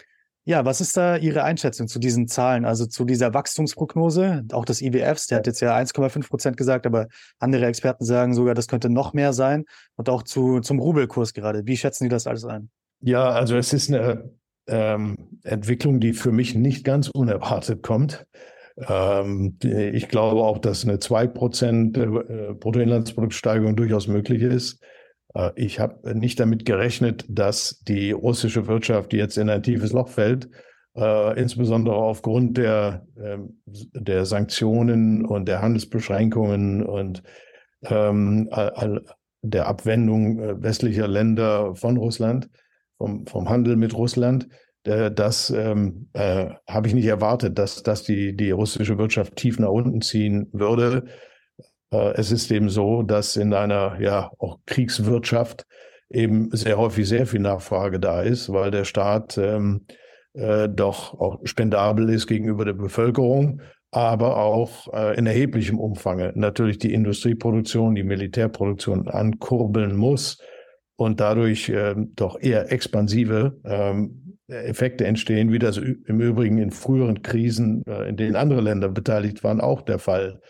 ja, 0.50 0.66
was 0.66 0.82
ist 0.82 0.98
da 0.98 1.16
Ihre 1.16 1.44
Einschätzung 1.44 1.88
zu 1.88 2.00
diesen 2.00 2.28
Zahlen, 2.28 2.66
also 2.66 2.88
zu 2.88 3.06
dieser 3.06 3.36
Wachstumsprognose? 3.36 4.46
Auch 4.52 4.66
des 4.66 4.82
IWFs, 4.82 5.28
der 5.28 5.38
hat 5.38 5.46
jetzt 5.46 5.60
ja 5.60 5.78
1,5 5.78 6.28
Prozent 6.28 6.58
gesagt, 6.58 6.88
aber 6.88 7.06
andere 7.38 7.68
Experten 7.68 8.04
sagen 8.04 8.34
sogar, 8.34 8.56
das 8.56 8.68
könnte 8.68 8.90
noch 8.90 9.14
mehr 9.14 9.32
sein. 9.32 9.66
Und 9.96 10.10
auch 10.10 10.24
zu, 10.24 10.60
zum 10.60 10.80
Rubelkurs 10.80 11.36
gerade. 11.36 11.68
Wie 11.68 11.78
schätzen 11.78 12.06
Sie 12.06 12.10
das 12.10 12.26
alles 12.26 12.46
ein? 12.46 12.72
Ja, 13.00 13.30
also 13.30 13.58
es 13.58 13.74
ist 13.74 13.94
eine 13.94 14.32
ähm, 14.66 15.40
Entwicklung, 15.44 16.00
die 16.00 16.14
für 16.14 16.32
mich 16.32 16.56
nicht 16.56 16.84
ganz 16.84 17.10
unerwartet 17.10 17.84
kommt. 17.84 18.26
Ähm, 18.88 19.56
ich 19.62 20.08
glaube 20.08 20.42
auch, 20.42 20.58
dass 20.58 20.84
eine 20.84 20.96
2% 20.96 21.96
äh, 21.96 22.54
Bruttoinlandsproduktsteigerung 22.56 23.76
durchaus 23.76 24.08
möglich 24.08 24.42
ist. 24.42 24.82
Äh, 25.34 25.52
ich 25.56 25.80
habe 25.80 26.16
nicht 26.18 26.40
damit 26.40 26.66
gerechnet, 26.66 27.26
dass 27.30 27.80
die 27.88 28.12
russische 28.12 28.68
Wirtschaft 28.68 29.14
jetzt 29.14 29.38
in 29.38 29.50
ein 29.50 29.64
tiefes 29.64 29.92
Loch 29.92 30.10
fällt, 30.10 30.50
äh, 30.96 31.40
insbesondere 31.40 31.96
aufgrund 31.96 32.58
der, 32.58 33.06
äh, 33.16 33.38
der 33.94 34.26
Sanktionen 34.26 35.26
und 35.26 35.48
der 35.48 35.62
Handelsbeschränkungen 35.62 36.84
und 36.86 37.24
ähm, 37.84 38.50
der 39.42 39.68
Abwendung 39.68 40.40
äh, 40.40 40.62
westlicher 40.62 41.08
Länder 41.08 41.76
von 41.76 41.98
Russland 41.98 42.50
vom, 42.98 43.26
vom 43.26 43.50
Handel 43.50 43.76
mit 43.76 43.94
Russland. 43.94 44.48
Das 44.84 45.50
ähm, 45.50 46.08
äh, 46.14 46.52
habe 46.68 46.88
ich 46.88 46.94
nicht 46.94 47.06
erwartet, 47.06 47.60
dass, 47.60 47.84
dass 47.84 48.04
die, 48.04 48.36
die 48.36 48.52
russische 48.52 48.98
Wirtschaft 48.98 49.36
tief 49.36 49.60
nach 49.60 49.70
unten 49.70 50.02
ziehen 50.02 50.48
würde. 50.54 51.04
Äh, 51.92 52.14
es 52.16 52.32
ist 52.32 52.52
eben 52.52 52.70
so, 52.70 53.04
dass 53.04 53.36
in 53.36 53.54
einer 53.54 54.00
ja 54.00 54.32
auch 54.40 54.60
Kriegswirtschaft 54.66 55.66
eben 56.10 56.50
sehr 56.52 56.78
häufig 56.78 57.08
sehr 57.08 57.26
viel 57.26 57.40
Nachfrage 57.40 58.00
da 58.00 58.22
ist, 58.22 58.52
weil 58.52 58.72
der 58.72 58.86
Staat 58.86 59.38
ähm, 59.38 59.86
äh, 60.34 60.68
doch 60.70 61.20
auch 61.20 61.40
spendabel 61.44 62.10
ist 62.10 62.28
gegenüber 62.28 62.66
der 62.66 62.74
Bevölkerung, 62.74 63.62
aber 63.92 64.38
auch 64.38 64.92
äh, 64.94 65.18
in 65.18 65.26
erheblichem 65.26 65.80
Umfang 65.80 66.32
natürlich 66.36 66.78
die 66.78 66.94
Industrieproduktion, 66.94 67.96
die 67.96 68.04
Militärproduktion 68.04 69.08
ankurbeln 69.08 69.96
muss 69.96 70.40
und 70.96 71.20
dadurch 71.20 71.70
äh, 71.70 71.96
doch 72.16 72.40
eher 72.40 72.72
expansive 72.72 73.60
ähm, 73.66 74.38
Effekte 74.48 75.06
entstehen, 75.06 75.52
wie 75.52 75.60
das 75.60 75.78
im 75.78 76.22
Übrigen 76.22 76.58
in 76.58 76.72
früheren 76.72 77.22
Krisen, 77.22 77.84
äh, 77.88 78.10
in 78.10 78.18
denen 78.18 78.36
andere 78.36 78.62
Länder 78.62 78.90
beteiligt 78.90 79.44
waren, 79.44 79.62
auch 79.62 79.82
der 79.82 80.00
Fall 80.00 80.42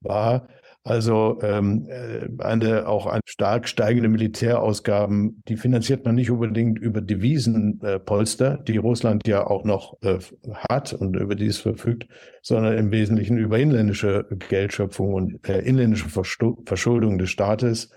war. 0.00 0.48
Also 0.84 1.38
ähm, 1.42 1.86
äh, 1.88 2.28
eine, 2.42 2.88
auch 2.88 3.06
eine 3.06 3.20
stark 3.26 3.68
steigende 3.68 4.08
Militärausgaben, 4.08 5.42
die 5.48 5.56
finanziert 5.56 6.04
man 6.04 6.14
nicht 6.14 6.30
unbedingt 6.30 6.78
über 6.78 7.00
Devisenpolster, 7.00 8.54
äh, 8.54 8.64
die 8.64 8.78
Russland 8.78 9.26
ja 9.26 9.46
auch 9.46 9.64
noch 9.64 10.00
äh, 10.02 10.18
hat 10.70 10.94
und 10.94 11.14
über 11.16 11.34
die 11.34 11.46
es 11.46 11.58
verfügt, 11.58 12.06
sondern 12.42 12.78
im 12.78 12.90
Wesentlichen 12.90 13.36
über 13.36 13.58
inländische 13.58 14.26
Geldschöpfung 14.48 15.12
und 15.12 15.48
äh, 15.48 15.58
inländische 15.60 16.08
Verschuldung 16.08 17.18
des 17.18 17.30
Staates 17.30 17.90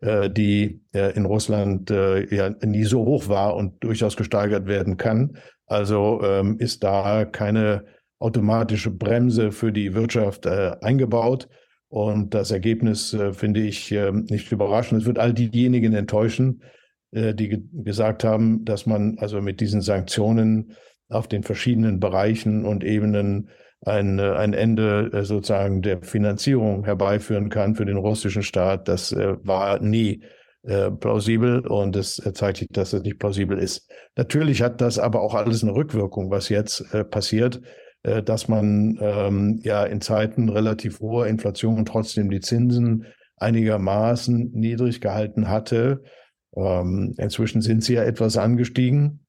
äh, 0.00 0.30
die 0.30 0.80
äh, 0.92 1.14
in 1.14 1.26
Russland 1.26 1.90
ja 1.90 2.50
nie 2.64 2.84
so 2.84 3.04
hoch 3.04 3.28
war 3.28 3.54
und 3.54 3.84
durchaus 3.84 4.16
gesteigert 4.16 4.66
werden 4.66 4.96
kann. 4.96 5.36
Also 5.66 6.22
ähm, 6.24 6.58
ist 6.58 6.84
da 6.84 7.26
keine 7.26 7.84
automatische 8.18 8.90
Bremse 8.90 9.52
für 9.52 9.72
die 9.72 9.94
Wirtschaft 9.94 10.46
eingebaut. 10.46 11.48
Und 11.90 12.32
das 12.32 12.50
Ergebnis 12.50 13.14
finde 13.32 13.60
ich 13.60 13.92
ähm, 13.92 14.24
nicht 14.30 14.50
überraschend. 14.52 15.02
Es 15.02 15.06
wird 15.06 15.18
all 15.18 15.34
diejenigen 15.34 15.92
enttäuschen, 15.92 16.62
die 17.12 17.68
gesagt 17.72 18.22
haben, 18.22 18.64
dass 18.64 18.86
man 18.86 19.18
also 19.18 19.42
mit 19.42 19.60
diesen 19.60 19.80
Sanktionen 19.80 20.76
auf 21.08 21.26
den 21.26 21.42
verschiedenen 21.42 21.98
Bereichen 21.98 22.64
und 22.64 22.84
Ebenen 22.84 23.50
ein, 23.84 24.18
äh, 24.18 24.32
ein 24.32 24.52
Ende 24.52 25.10
äh, 25.12 25.24
sozusagen 25.24 25.82
der 25.82 26.02
Finanzierung 26.02 26.84
herbeiführen 26.84 27.48
kann 27.48 27.74
für 27.74 27.86
den 27.86 27.96
russischen 27.96 28.42
Staat. 28.42 28.88
Das 28.88 29.12
äh, 29.12 29.36
war 29.42 29.80
nie 29.80 30.22
plausibel 30.62 31.66
und 31.66 31.96
es 31.96 32.16
zeigt 32.34 32.58
sich, 32.58 32.68
dass 32.70 32.92
es 32.92 33.02
nicht 33.02 33.18
plausibel 33.18 33.56
ist. 33.58 33.90
Natürlich 34.14 34.60
hat 34.60 34.82
das 34.82 34.98
aber 34.98 35.22
auch 35.22 35.34
alles 35.34 35.62
eine 35.62 35.74
Rückwirkung, 35.74 36.30
was 36.30 36.50
jetzt 36.50 36.84
passiert, 37.10 37.62
dass 38.02 38.48
man 38.48 38.98
ähm, 39.00 39.60
ja 39.62 39.84
in 39.84 40.00
Zeiten 40.00 40.48
relativ 40.48 41.00
hoher 41.00 41.26
Inflation 41.26 41.84
trotzdem 41.84 42.30
die 42.30 42.40
Zinsen 42.40 43.06
einigermaßen 43.36 44.52
niedrig 44.52 45.00
gehalten 45.00 45.48
hatte. 45.48 46.02
Ähm, 46.56 47.14
inzwischen 47.18 47.60
sind 47.60 47.84
sie 47.84 47.94
ja 47.94 48.02
etwas 48.02 48.36
angestiegen. 48.36 49.26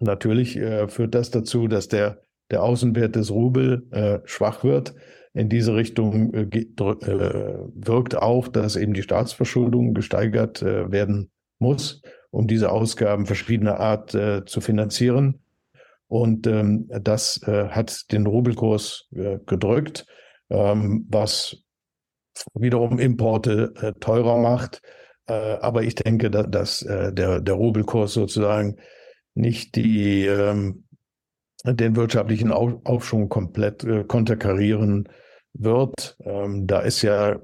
Natürlich 0.00 0.60
führt 0.88 1.14
das 1.14 1.30
dazu, 1.30 1.66
dass 1.68 1.88
der 1.88 2.24
der 2.50 2.62
Außenwert 2.62 3.16
des 3.16 3.30
Rubel 3.30 3.86
äh, 3.90 4.18
schwach 4.24 4.64
wird. 4.64 4.94
In 5.32 5.48
diese 5.48 5.74
Richtung 5.74 6.32
äh, 6.32 6.42
äh, 6.42 7.58
wirkt 7.74 8.16
auch, 8.16 8.48
dass 8.48 8.76
eben 8.76 8.94
die 8.94 9.02
Staatsverschuldung 9.02 9.94
gesteigert 9.94 10.62
äh, 10.62 10.90
werden 10.92 11.30
muss, 11.58 12.02
um 12.30 12.46
diese 12.46 12.70
Ausgaben 12.70 13.26
verschiedener 13.26 13.80
Art 13.80 14.14
äh, 14.14 14.44
zu 14.44 14.60
finanzieren. 14.60 15.43
Und 16.14 16.46
ähm, 16.46 16.88
das 17.02 17.42
äh, 17.42 17.70
hat 17.70 18.12
den 18.12 18.28
Rubelkurs 18.28 19.08
äh, 19.16 19.40
gedrückt, 19.46 20.06
ähm, 20.48 21.08
was 21.10 21.56
wiederum 22.54 23.00
Importe 23.00 23.74
äh, 23.82 23.92
teurer 23.98 24.38
macht. 24.38 24.80
Äh, 25.26 25.32
aber 25.32 25.82
ich 25.82 25.96
denke, 25.96 26.30
dass, 26.30 26.48
dass 26.48 26.82
äh, 26.82 27.12
der, 27.12 27.40
der 27.40 27.54
Rubelkurs 27.54 28.12
sozusagen 28.12 28.76
nicht 29.34 29.74
die, 29.74 30.26
ähm, 30.26 30.84
den 31.64 31.96
wirtschaftlichen 31.96 32.52
Aufschwung 32.52 33.28
komplett 33.28 33.82
äh, 33.82 34.04
konterkarieren 34.04 35.08
wird. 35.52 36.16
Ähm, 36.20 36.68
da 36.68 36.78
ist 36.82 37.02
ja 37.02 37.40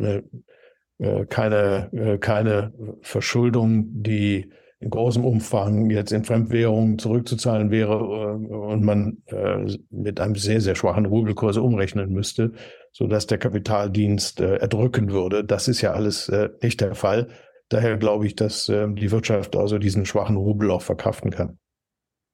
keine, 1.28 2.18
keine 2.20 2.74
Verschuldung, 3.00 3.86
die 4.02 4.52
in 4.80 4.88
großem 4.88 5.24
Umfang 5.24 5.90
jetzt 5.90 6.10
in 6.10 6.24
Fremdwährungen 6.24 6.98
zurückzuzahlen 6.98 7.70
wäre 7.70 7.94
äh, 7.94 8.54
und 8.54 8.82
man 8.82 9.18
äh, 9.26 9.66
mit 9.90 10.20
einem 10.20 10.36
sehr, 10.36 10.62
sehr 10.62 10.74
schwachen 10.74 11.04
Rubelkurs 11.04 11.58
umrechnen 11.58 12.10
müsste, 12.10 12.52
so 12.90 13.06
dass 13.06 13.26
der 13.26 13.36
Kapitaldienst 13.36 14.40
äh, 14.40 14.56
erdrücken 14.56 15.10
würde. 15.10 15.44
Das 15.44 15.68
ist 15.68 15.82
ja 15.82 15.92
alles 15.92 16.32
nicht 16.62 16.80
der 16.80 16.94
Fall. 16.94 17.28
Daher 17.68 17.98
glaube 17.98 18.26
ich, 18.26 18.34
dass 18.34 18.66
die 18.66 19.10
Wirtschaft 19.12 19.54
also 19.54 19.78
diesen 19.78 20.04
schwachen 20.04 20.36
Rubel 20.36 20.72
auch 20.72 20.82
verkraften 20.82 21.30
kann. 21.30 21.58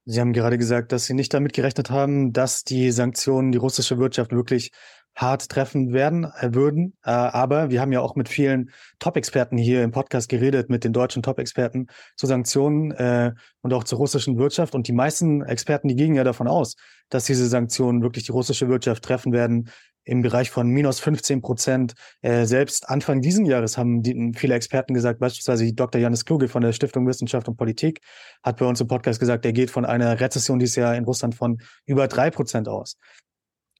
Sie 0.06 0.20
haben 0.20 0.32
gerade 0.32 0.56
gesagt, 0.56 0.92
dass 0.92 1.04
Sie 1.04 1.14
nicht 1.14 1.34
damit 1.34 1.52
gerechnet 1.52 1.90
haben, 1.90 2.32
dass 2.32 2.62
die 2.62 2.90
Sanktionen 2.90 3.52
die 3.52 3.58
russische 3.58 3.98
Wirtschaft 3.98 4.32
wirklich 4.32 4.70
hart 5.16 5.48
treffen 5.48 5.92
werden, 5.92 6.24
äh, 6.24 6.54
würden. 6.54 6.94
Äh, 7.02 7.10
aber 7.10 7.70
wir 7.70 7.80
haben 7.80 7.92
ja 7.92 8.00
auch 8.00 8.14
mit 8.14 8.28
vielen 8.28 8.70
Top-Experten 8.98 9.56
hier 9.56 9.82
im 9.82 9.90
Podcast 9.90 10.28
geredet, 10.28 10.68
mit 10.68 10.84
den 10.84 10.92
deutschen 10.92 11.22
Top-Experten 11.22 11.88
zu 12.16 12.26
Sanktionen 12.26 12.92
äh, 12.92 13.32
und 13.62 13.72
auch 13.72 13.84
zur 13.84 13.98
russischen 13.98 14.38
Wirtschaft. 14.38 14.74
Und 14.74 14.86
die 14.88 14.92
meisten 14.92 15.42
Experten, 15.42 15.88
die 15.88 15.96
gingen 15.96 16.14
ja 16.14 16.24
davon 16.24 16.46
aus, 16.46 16.76
dass 17.08 17.24
diese 17.24 17.46
Sanktionen 17.48 18.02
wirklich 18.02 18.24
die 18.26 18.32
russische 18.32 18.68
Wirtschaft 18.68 19.02
treffen 19.02 19.32
werden 19.32 19.70
im 20.06 20.22
Bereich 20.22 20.50
von 20.50 20.68
minus 20.68 21.00
15 21.00 21.42
Prozent. 21.42 21.94
Äh, 22.22 22.44
selbst 22.44 22.88
Anfang 22.88 23.20
diesen 23.20 23.44
Jahres 23.44 23.76
haben 23.76 24.02
die, 24.02 24.32
viele 24.36 24.54
Experten 24.54 24.94
gesagt, 24.94 25.18
beispielsweise 25.18 25.72
Dr. 25.72 26.00
Janis 26.00 26.24
Kluge 26.24 26.48
von 26.48 26.62
der 26.62 26.72
Stiftung 26.72 27.06
Wissenschaft 27.06 27.48
und 27.48 27.56
Politik 27.56 28.00
hat 28.42 28.58
bei 28.58 28.66
uns 28.66 28.80
im 28.80 28.86
Podcast 28.86 29.18
gesagt, 29.18 29.44
er 29.44 29.52
geht 29.52 29.70
von 29.70 29.84
einer 29.84 30.20
Rezession 30.20 30.58
dieses 30.58 30.76
Jahr 30.76 30.94
in 30.94 31.04
Russland 31.04 31.34
von 31.34 31.58
über 31.86 32.06
drei 32.06 32.30
Prozent 32.30 32.68
aus. 32.68 32.96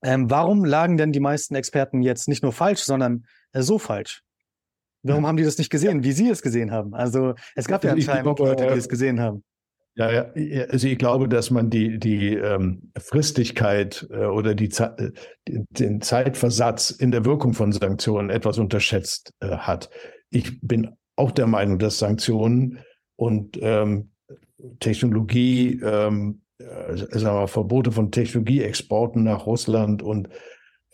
Ähm, 0.07 0.31
warum 0.31 0.65
lagen 0.65 0.97
denn 0.97 1.11
die 1.11 1.21
meisten 1.21 1.57
Experten 1.57 2.01
jetzt 2.01 2.29
nicht 2.29 2.43
nur 2.45 2.53
falsch, 2.53 2.81
sondern 2.81 3.27
äh, 3.53 3.63
so 3.63 3.79
falsch? 3.79 4.23
Warum 5.03 5.25
ja. 5.25 5.29
haben 5.29 5.37
die 5.37 5.43
das 5.43 5.59
nicht 5.59 5.71
gesehen, 5.71 5.99
ja. 5.99 6.05
wie 6.05 6.13
Sie 6.13 6.31
es 6.31 6.43
gesehen 6.43 6.71
haben? 6.71 6.95
Also 6.95 7.35
es 7.57 7.67
gab 7.67 7.83
ja 7.83 7.91
anscheinend 7.93 8.39
Leute, 8.39 8.69
die 8.69 8.79
es 8.79 8.89
gesehen 8.89 9.21
haben. 9.21 9.43
Ja, 9.97 10.13
ja, 10.13 10.65
also 10.67 10.87
ich 10.87 10.99
glaube, 10.99 11.29
dass 11.29 11.51
man 11.51 11.71
die, 11.71 11.99
die 11.99 12.35
ähm, 12.35 12.93
Fristigkeit 12.99 14.07
äh, 14.11 14.27
oder 14.27 14.55
die 14.55 14.69
Ze 14.69 15.13
den 15.49 16.03
Zeitversatz 16.03 16.91
in 16.91 17.11
der 17.11 17.25
Wirkung 17.25 17.55
von 17.55 17.73
Sanktionen 17.73 18.31
etwas 18.31 18.59
unterschätzt 18.59 19.33
äh, 19.41 19.57
hat. 19.57 19.91
Ich 20.31 20.61
bin 20.61 20.91
auch 21.17 21.33
der 21.33 21.47
Meinung, 21.47 21.79
dass 21.79 21.99
Sanktionen 21.99 22.79
und 23.17 23.59
ähm, 23.61 24.11
Technologie 24.81 25.81
ähm, 25.83 26.43
äh, 26.43 26.46
sagen 26.59 27.39
wir, 27.39 27.49
Verbote 27.49 27.93
von 27.93 28.11
Technologieexporten 28.11 29.23
nach 29.23 29.47
Russland 29.47 30.03
und 30.03 30.29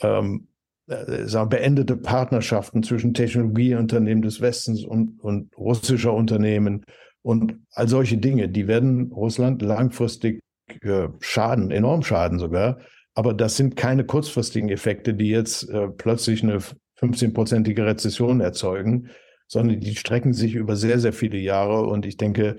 ähm, 0.01 0.48
äh, 0.88 1.27
sagen, 1.27 1.51
beendete 1.51 1.96
Partnerschaften 1.96 2.83
zwischen 2.83 3.14
Technologieunternehmen 3.14 4.22
des 4.22 4.40
Westens 4.40 4.85
und, 4.85 5.20
und 5.20 5.57
russischer 5.57 6.12
Unternehmen 6.12 6.85
und 7.22 7.57
all 7.72 7.88
solche 7.88 8.18
Dinge, 8.18 8.48
die 8.48 8.66
werden 8.66 9.12
Russland 9.12 9.62
langfristig 9.62 10.40
äh, 10.83 11.09
schaden, 11.20 11.70
enorm 11.70 12.03
schaden 12.03 12.38
sogar. 12.38 12.79
Aber 13.14 13.35
das 13.35 13.57
sind 13.57 13.77
keine 13.77 14.05
kurzfristigen 14.05 14.70
Effekte, 14.70 15.14
die 15.14 15.29
jetzt 15.29 15.68
äh, 15.68 15.88
plötzlich 15.88 16.42
eine 16.42 16.59
15-prozentige 17.01 17.85
Rezession 17.85 18.40
erzeugen, 18.40 19.11
sondern 19.46 19.81
die 19.81 19.94
strecken 19.94 20.33
sich 20.33 20.55
über 20.55 20.77
sehr, 20.77 20.98
sehr 20.98 21.12
viele 21.12 21.38
Jahre. 21.38 21.83
Und 21.83 22.07
ich 22.07 22.16
denke, 22.16 22.57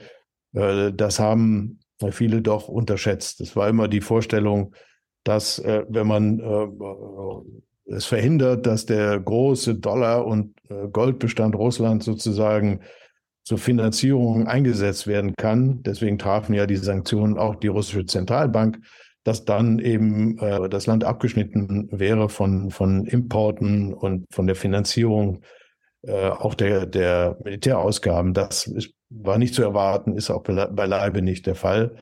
äh, 0.53 0.93
das 0.93 1.19
haben 1.19 1.79
viele 2.11 2.41
doch 2.41 2.67
unterschätzt. 2.67 3.41
Es 3.41 3.55
war 3.55 3.69
immer 3.69 3.87
die 3.87 4.01
Vorstellung, 4.01 4.73
dass 5.23 5.59
äh, 5.59 5.83
wenn 5.89 6.07
man 6.07 6.39
äh, 6.39 7.93
es 7.95 8.05
verhindert, 8.05 8.65
dass 8.65 8.85
der 8.85 9.19
große 9.19 9.75
Dollar- 9.75 10.25
und 10.25 10.55
äh, 10.69 10.87
Goldbestand 10.91 11.55
Russlands 11.55 12.05
sozusagen 12.05 12.81
zur 13.43 13.57
Finanzierung 13.57 14.47
eingesetzt 14.47 15.05
werden 15.05 15.33
kann, 15.35 15.83
deswegen 15.83 16.17
trafen 16.17 16.53
ja 16.53 16.65
die 16.65 16.77
Sanktionen 16.77 17.37
auch 17.37 17.55
die 17.55 17.67
russische 17.67 18.05
Zentralbank, 18.05 18.79
dass 19.23 19.43
dann 19.45 19.79
eben 19.79 20.37
äh, 20.39 20.69
das 20.69 20.87
Land 20.87 21.03
abgeschnitten 21.03 21.89
wäre 21.91 22.29
von, 22.29 22.71
von 22.71 23.05
Importen 23.05 23.93
und 23.93 24.25
von 24.31 24.47
der 24.47 24.55
Finanzierung 24.55 25.41
äh, 26.05 26.29
auch 26.29 26.53
der, 26.55 26.85
der 26.85 27.37
Militärausgaben. 27.43 28.33
Das 28.33 28.67
ist 28.67 28.93
war 29.15 29.37
nicht 29.37 29.53
zu 29.53 29.63
erwarten, 29.63 30.15
ist 30.15 30.29
auch 30.29 30.43
beileibe 30.43 31.21
nicht 31.21 31.45
der 31.45 31.55
Fall. 31.55 31.95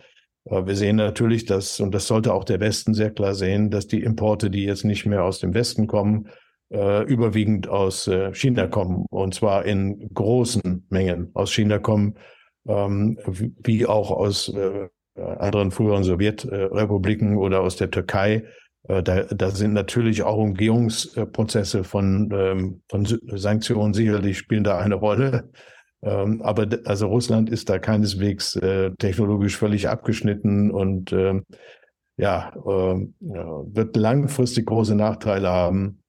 Wir 0.45 0.75
sehen 0.75 0.95
natürlich, 0.95 1.45
dass, 1.45 1.79
und 1.79 1.93
das 1.93 2.07
sollte 2.07 2.33
auch 2.33 2.43
der 2.43 2.59
Westen 2.59 2.95
sehr 2.95 3.11
klar 3.11 3.35
sehen, 3.35 3.69
dass 3.69 3.87
die 3.87 4.01
Importe, 4.01 4.49
die 4.49 4.63
jetzt 4.63 4.85
nicht 4.85 5.05
mehr 5.05 5.23
aus 5.23 5.39
dem 5.39 5.53
Westen 5.53 5.85
kommen, 5.85 6.29
äh, 6.73 7.03
überwiegend 7.03 7.67
aus 7.67 8.07
äh, 8.07 8.33
China 8.33 8.65
kommen. 8.65 9.05
Und 9.11 9.35
zwar 9.35 9.65
in 9.65 10.09
großen 10.13 10.87
Mengen 10.89 11.29
aus 11.35 11.53
China 11.53 11.77
kommen, 11.77 12.15
ähm, 12.67 13.19
wie 13.25 13.85
auch 13.85 14.09
aus 14.09 14.51
anderen 15.15 15.71
früheren 15.71 16.03
Sowjetrepubliken 16.03 17.37
oder 17.37 17.59
aus 17.61 17.75
der 17.75 17.91
Türkei. 17.91 18.45
Äh, 18.87 19.03
da, 19.03 19.23
da 19.23 19.51
sind 19.51 19.73
natürlich 19.73 20.23
auch 20.23 20.37
Umgehungsprozesse 20.37 21.83
von, 21.83 22.29
ähm, 22.33 22.81
von 22.89 23.05
Sanktionen 23.05 23.93
sicherlich 23.93 24.37
spielen 24.37 24.63
da 24.63 24.79
eine 24.79 24.95
Rolle. 24.95 25.49
Ähm, 26.03 26.41
aber 26.41 26.67
also 26.85 27.07
Russland 27.07 27.49
ist 27.49 27.69
da 27.69 27.77
keineswegs 27.79 28.55
äh, 28.55 28.91
technologisch 28.97 29.57
völlig 29.57 29.87
abgeschnitten 29.87 30.71
und 30.71 31.13
ähm, 31.13 31.45
ja, 32.17 32.51
wird 32.53 33.95
langfristig 33.95 34.67
große 34.67 34.93
Nachteile 34.93 35.49
haben 35.49 36.03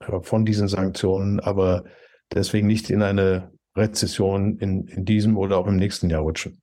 äh, 0.00 0.20
von 0.22 0.44
diesen 0.44 0.66
Sanktionen, 0.66 1.40
aber 1.40 1.84
deswegen 2.32 2.66
nicht 2.66 2.90
in 2.90 3.02
eine 3.02 3.52
Rezession 3.76 4.58
in, 4.58 4.86
in 4.86 5.04
diesem 5.04 5.36
oder 5.36 5.58
auch 5.58 5.66
im 5.66 5.76
nächsten 5.76 6.10
Jahr 6.10 6.22
rutschen. 6.22 6.60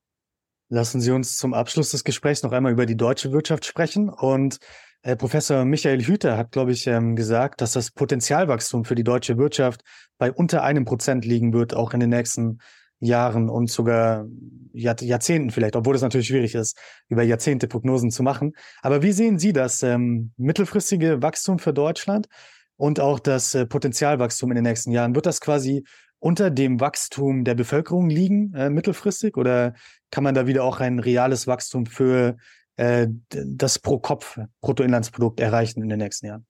Lassen 0.69 1.01
Sie 1.01 1.11
uns 1.11 1.37
zum 1.37 1.53
Abschluss 1.53 1.91
des 1.91 2.03
Gesprächs 2.03 2.43
noch 2.43 2.51
einmal 2.51 2.71
über 2.71 2.85
die 2.85 2.97
deutsche 2.97 3.31
Wirtschaft 3.31 3.65
sprechen. 3.65 4.09
Und 4.09 4.59
äh, 5.01 5.15
Professor 5.15 5.65
Michael 5.65 6.03
Hüter 6.03 6.37
hat, 6.37 6.51
glaube 6.51 6.71
ich, 6.71 6.87
ähm, 6.87 7.15
gesagt, 7.15 7.61
dass 7.61 7.73
das 7.73 7.91
Potenzialwachstum 7.91 8.85
für 8.85 8.95
die 8.95 9.03
deutsche 9.03 9.37
Wirtschaft 9.37 9.81
bei 10.17 10.31
unter 10.31 10.63
einem 10.63 10.85
Prozent 10.85 11.25
liegen 11.25 11.53
wird, 11.53 11.73
auch 11.73 11.93
in 11.93 11.99
den 11.99 12.09
nächsten 12.09 12.59
Jahren 12.99 13.49
und 13.49 13.69
sogar 13.69 14.25
Jahr, 14.73 15.01
Jahrzehnten 15.01 15.51
vielleicht, 15.51 15.75
obwohl 15.75 15.95
es 15.95 16.01
natürlich 16.01 16.27
schwierig 16.27 16.53
ist, 16.55 16.77
über 17.07 17.23
Jahrzehnte 17.23 17.67
Prognosen 17.67 18.11
zu 18.11 18.23
machen. 18.23 18.53
Aber 18.81 19.01
wie 19.01 19.13
sehen 19.13 19.39
Sie 19.39 19.53
das 19.53 19.83
ähm, 19.83 20.31
mittelfristige 20.37 21.21
Wachstum 21.21 21.59
für 21.59 21.73
Deutschland 21.73 22.27
und 22.75 22.99
auch 22.99 23.19
das 23.19 23.55
äh, 23.55 23.65
Potenzialwachstum 23.65 24.51
in 24.51 24.55
den 24.55 24.65
nächsten 24.65 24.91
Jahren? 24.91 25.15
Wird 25.15 25.25
das 25.25 25.39
quasi 25.39 25.85
unter 26.19 26.49
dem 26.49 26.81
Wachstum 26.81 27.45
der 27.45 27.55
Bevölkerung 27.55 28.09
liegen, 28.09 28.53
äh, 28.53 28.69
mittelfristig? 28.69 29.37
Oder 29.37 29.73
kann 30.11 30.25
man 30.25 30.35
da 30.35 30.45
wieder 30.45 30.65
auch 30.65 30.81
ein 30.81 30.99
reales 30.99 31.47
Wachstum 31.47 31.85
für 31.85 32.35
äh, 32.79 33.09
das 33.29 33.77
Pro-Kopf-Bruttoinlandsprodukt 33.79 35.41
erreichen 35.41 35.83
in 35.83 35.89
den 35.89 35.99
nächsten 35.99 36.27
Jahren? 36.27 36.45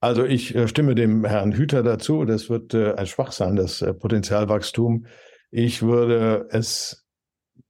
Also 0.00 0.24
ich 0.24 0.54
äh, 0.54 0.68
stimme 0.68 0.94
dem 0.94 1.24
Herrn 1.24 1.52
Hüter 1.52 1.82
dazu. 1.82 2.24
Das 2.24 2.48
wird 2.48 2.72
äh, 2.72 2.94
ein 2.94 3.06
Schwach 3.06 3.32
sein, 3.32 3.56
das 3.56 3.82
äh, 3.82 3.92
Potenzialwachstum. 3.92 5.06
Ich 5.50 5.82
würde 5.82 6.48
es 6.50 7.06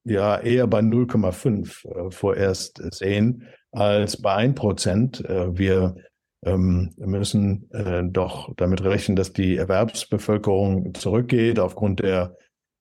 ja 0.04 0.38
eher 0.38 0.68
bei 0.68 0.80
0,5 0.80 2.12
vorerst 2.12 2.80
sehen 2.94 3.48
als 3.72 4.22
bei 4.22 4.34
1 4.34 4.54
Prozent. 4.54 5.18
wir 5.18 5.96
ähm, 6.44 6.92
müssen 6.96 7.68
doch 8.12 8.52
damit 8.56 8.82
rechnen, 8.82 9.16
dass 9.16 9.32
die 9.32 9.56
Erwerbsbevölkerung 9.56 10.94
zurückgeht 10.94 11.58
aufgrund 11.58 12.00
der 12.00 12.36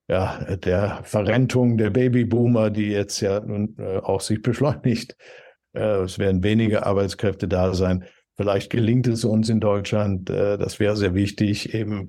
ja, 0.07 0.55
der 0.55 1.01
Verrentung 1.03 1.77
der 1.77 1.89
Babyboomer, 1.89 2.69
die 2.69 2.89
jetzt 2.89 3.21
ja 3.21 3.39
nun 3.39 3.75
auch 4.03 4.21
sich 4.21 4.41
beschleunigt. 4.41 5.15
es 5.73 6.19
werden 6.19 6.43
weniger 6.43 6.85
Arbeitskräfte 6.85 7.47
da 7.47 7.73
sein. 7.73 8.05
Vielleicht 8.37 8.69
gelingt 8.69 9.07
es 9.07 9.23
uns 9.23 9.49
in 9.49 9.59
Deutschland, 9.59 10.29
äh, 10.29 10.57
das 10.57 10.79
wäre 10.79 10.95
sehr 10.95 11.15
wichtig, 11.15 11.73
eben 11.73 12.07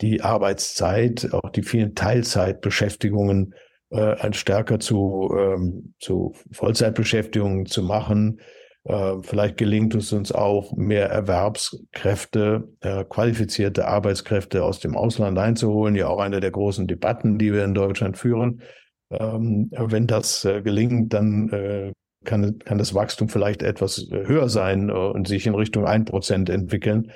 die 0.00 0.22
Arbeitszeit, 0.22 1.32
auch 1.32 1.50
die 1.50 1.62
vielen 1.62 1.94
Teilzeitbeschäftigungen 1.94 3.54
äh, 3.90 4.32
stärker 4.32 4.78
zu, 4.78 5.30
ähm, 5.38 5.94
zu 6.00 6.34
Vollzeitbeschäftigungen 6.52 7.66
zu 7.66 7.82
machen. 7.82 8.40
Äh, 8.86 9.16
vielleicht 9.22 9.56
gelingt 9.56 9.94
es 9.96 10.12
uns 10.12 10.30
auch, 10.30 10.72
mehr 10.76 11.10
Erwerbskräfte, 11.10 12.68
äh, 12.80 13.04
qualifizierte 13.04 13.88
Arbeitskräfte 13.88 14.62
aus 14.62 14.78
dem 14.78 14.96
Ausland 14.96 15.38
einzuholen. 15.38 15.96
Ja, 15.96 16.06
auch 16.08 16.20
eine 16.20 16.38
der 16.38 16.52
großen 16.52 16.86
Debatten, 16.86 17.36
die 17.36 17.52
wir 17.52 17.64
in 17.64 17.74
Deutschland 17.74 18.16
führen. 18.16 18.62
Ähm, 19.10 19.70
wenn 19.72 20.06
das 20.06 20.44
äh, 20.44 20.62
gelingt, 20.62 21.12
dann 21.12 21.92
kann, 22.24 22.58
kann 22.58 22.78
das 22.78 22.94
Wachstum 22.94 23.28
vielleicht 23.28 23.62
etwas 23.62 24.08
höher 24.10 24.48
sein 24.48 24.90
und 24.90 25.28
sich 25.28 25.46
in 25.46 25.54
Richtung 25.54 25.86
ein 25.86 26.04
Prozent 26.04 26.50
entwickeln. 26.50 27.12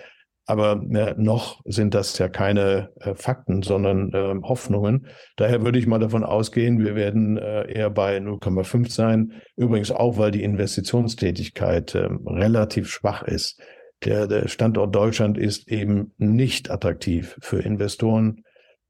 Aber 0.50 0.82
äh, 0.90 1.14
noch 1.16 1.60
sind 1.64 1.94
das 1.94 2.18
ja 2.18 2.28
keine 2.28 2.90
äh, 2.98 3.14
Fakten, 3.14 3.62
sondern 3.62 4.12
äh, 4.12 4.34
Hoffnungen. 4.42 5.06
Daher 5.36 5.62
würde 5.62 5.78
ich 5.78 5.86
mal 5.86 6.00
davon 6.00 6.24
ausgehen, 6.24 6.80
wir 6.80 6.96
werden 6.96 7.38
äh, 7.38 7.72
eher 7.72 7.88
bei 7.88 8.16
0,5 8.16 8.90
sein. 8.90 9.34
Übrigens 9.54 9.92
auch, 9.92 10.18
weil 10.18 10.32
die 10.32 10.42
Investitionstätigkeit 10.42 11.94
ähm, 11.94 12.26
relativ 12.26 12.90
schwach 12.90 13.22
ist. 13.22 13.60
Der, 14.04 14.26
der 14.26 14.48
Standort 14.48 14.92
Deutschland 14.92 15.38
ist 15.38 15.70
eben 15.70 16.14
nicht 16.18 16.68
attraktiv 16.68 17.38
für 17.40 17.60
Investoren, 17.60 18.42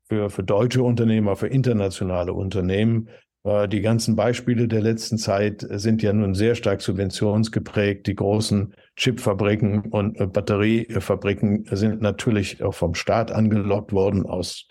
für, 0.08 0.30
für 0.30 0.42
deutsche 0.42 0.82
Unternehmer, 0.82 1.36
für 1.36 1.48
internationale 1.48 2.32
Unternehmen. 2.32 3.10
Äh, 3.44 3.68
die 3.68 3.80
ganzen 3.80 4.16
Beispiele 4.16 4.68
der 4.68 4.80
letzten 4.80 5.18
Zeit 5.18 5.66
sind 5.68 6.02
ja 6.02 6.12
nun 6.12 6.34
sehr 6.34 6.54
stark 6.54 6.82
subventionsgeprägt. 6.82 8.06
Die 8.06 8.14
großen 8.14 8.74
Chipfabriken 8.96 9.86
und 9.90 10.20
äh, 10.20 10.26
Batteriefabriken 10.26 11.66
sind 11.70 12.02
natürlich 12.02 12.62
auch 12.62 12.74
vom 12.74 12.94
Staat 12.94 13.32
angelockt 13.32 13.92
worden 13.92 14.26
aus, 14.26 14.66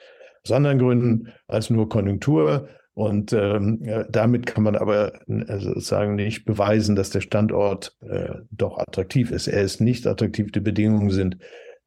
anderen 0.52 0.80
Gründen 0.80 1.34
als 1.48 1.70
nur 1.70 1.90
Konjunktur. 1.90 2.70
Und 2.96 3.34
ähm, 3.34 3.82
damit 4.10 4.46
kann 4.46 4.64
man 4.64 4.76
aber 4.76 5.14
sozusagen 5.28 6.16
nicht 6.16 6.44
beweisen, 6.44 6.96
dass 6.96 7.12
der 7.12 7.22
Standort 7.22 7.96
äh, 8.02 8.30
doch 8.52 8.78
attraktiv 8.78 9.32
ist. 9.32 9.48
Er 9.48 9.62
ist 9.62 9.80
nicht 9.80 10.06
attraktiv. 10.08 10.52
Die 10.52 10.60
Bedingungen 10.60 11.12
sind, 11.12 11.38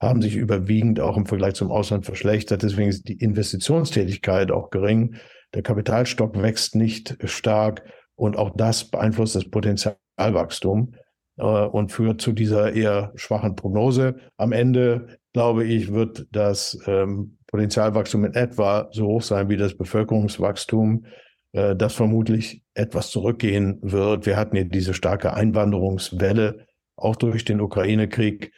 haben 0.00 0.22
sich 0.22 0.36
überwiegend 0.36 1.00
auch 1.00 1.16
im 1.16 1.26
Vergleich 1.26 1.54
zum 1.54 1.70
Ausland 1.70 2.06
verschlechtert. 2.06 2.62
Deswegen 2.62 2.88
ist 2.88 3.08
die 3.08 3.18
Investitionstätigkeit 3.18 4.50
auch 4.50 4.70
gering. 4.70 5.16
Der 5.54 5.62
Kapitalstock 5.62 6.40
wächst 6.40 6.74
nicht 6.74 7.16
stark 7.24 7.82
und 8.14 8.36
auch 8.36 8.50
das 8.56 8.84
beeinflusst 8.90 9.34
das 9.36 9.50
Potenzialwachstum 9.50 10.94
äh, 11.36 11.42
und 11.44 11.92
führt 11.92 12.20
zu 12.20 12.32
dieser 12.32 12.72
eher 12.72 13.12
schwachen 13.16 13.56
Prognose. 13.56 14.16
Am 14.36 14.52
Ende, 14.52 15.18
glaube 15.32 15.64
ich, 15.64 15.92
wird 15.92 16.26
das 16.30 16.78
ähm, 16.86 17.38
Potenzialwachstum 17.48 18.24
in 18.24 18.34
etwa 18.34 18.88
so 18.92 19.06
hoch 19.06 19.22
sein 19.22 19.48
wie 19.48 19.56
das 19.56 19.76
Bevölkerungswachstum, 19.76 21.06
äh, 21.52 21.76
das 21.76 21.94
vermutlich 21.94 22.62
etwas 22.74 23.10
zurückgehen 23.10 23.78
wird. 23.82 24.26
Wir 24.26 24.36
hatten 24.36 24.56
ja 24.56 24.64
diese 24.64 24.94
starke 24.94 25.34
Einwanderungswelle, 25.34 26.66
auch 26.96 27.16
durch 27.16 27.44
den 27.44 27.60
Ukraine-Krieg. 27.60 28.52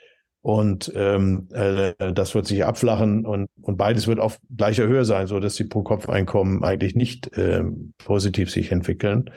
Und 0.45 0.93
ähm, 0.95 1.49
äh, 1.55 2.13
das 2.13 2.35
wird 2.35 2.47
sich 2.47 2.67
abflachen 2.67 3.25
und, 3.25 3.49
und 3.63 3.79
beides 3.79 4.07
wird 4.07 4.21
auf 4.21 4.39
gleicher 4.55 4.87
Höhe 4.87 5.07
sein, 5.07 5.27
so 5.27 5.41
dass 5.41 5.55
die 5.55 5.65
Pro-Kopf-Einkommen 5.65 6.63
eigentlich 6.63 6.95
nicht 6.95 7.31
ähm, 7.39 7.95
positiv 7.97 8.51
sich 8.51 8.71
entwickeln. 8.71 9.31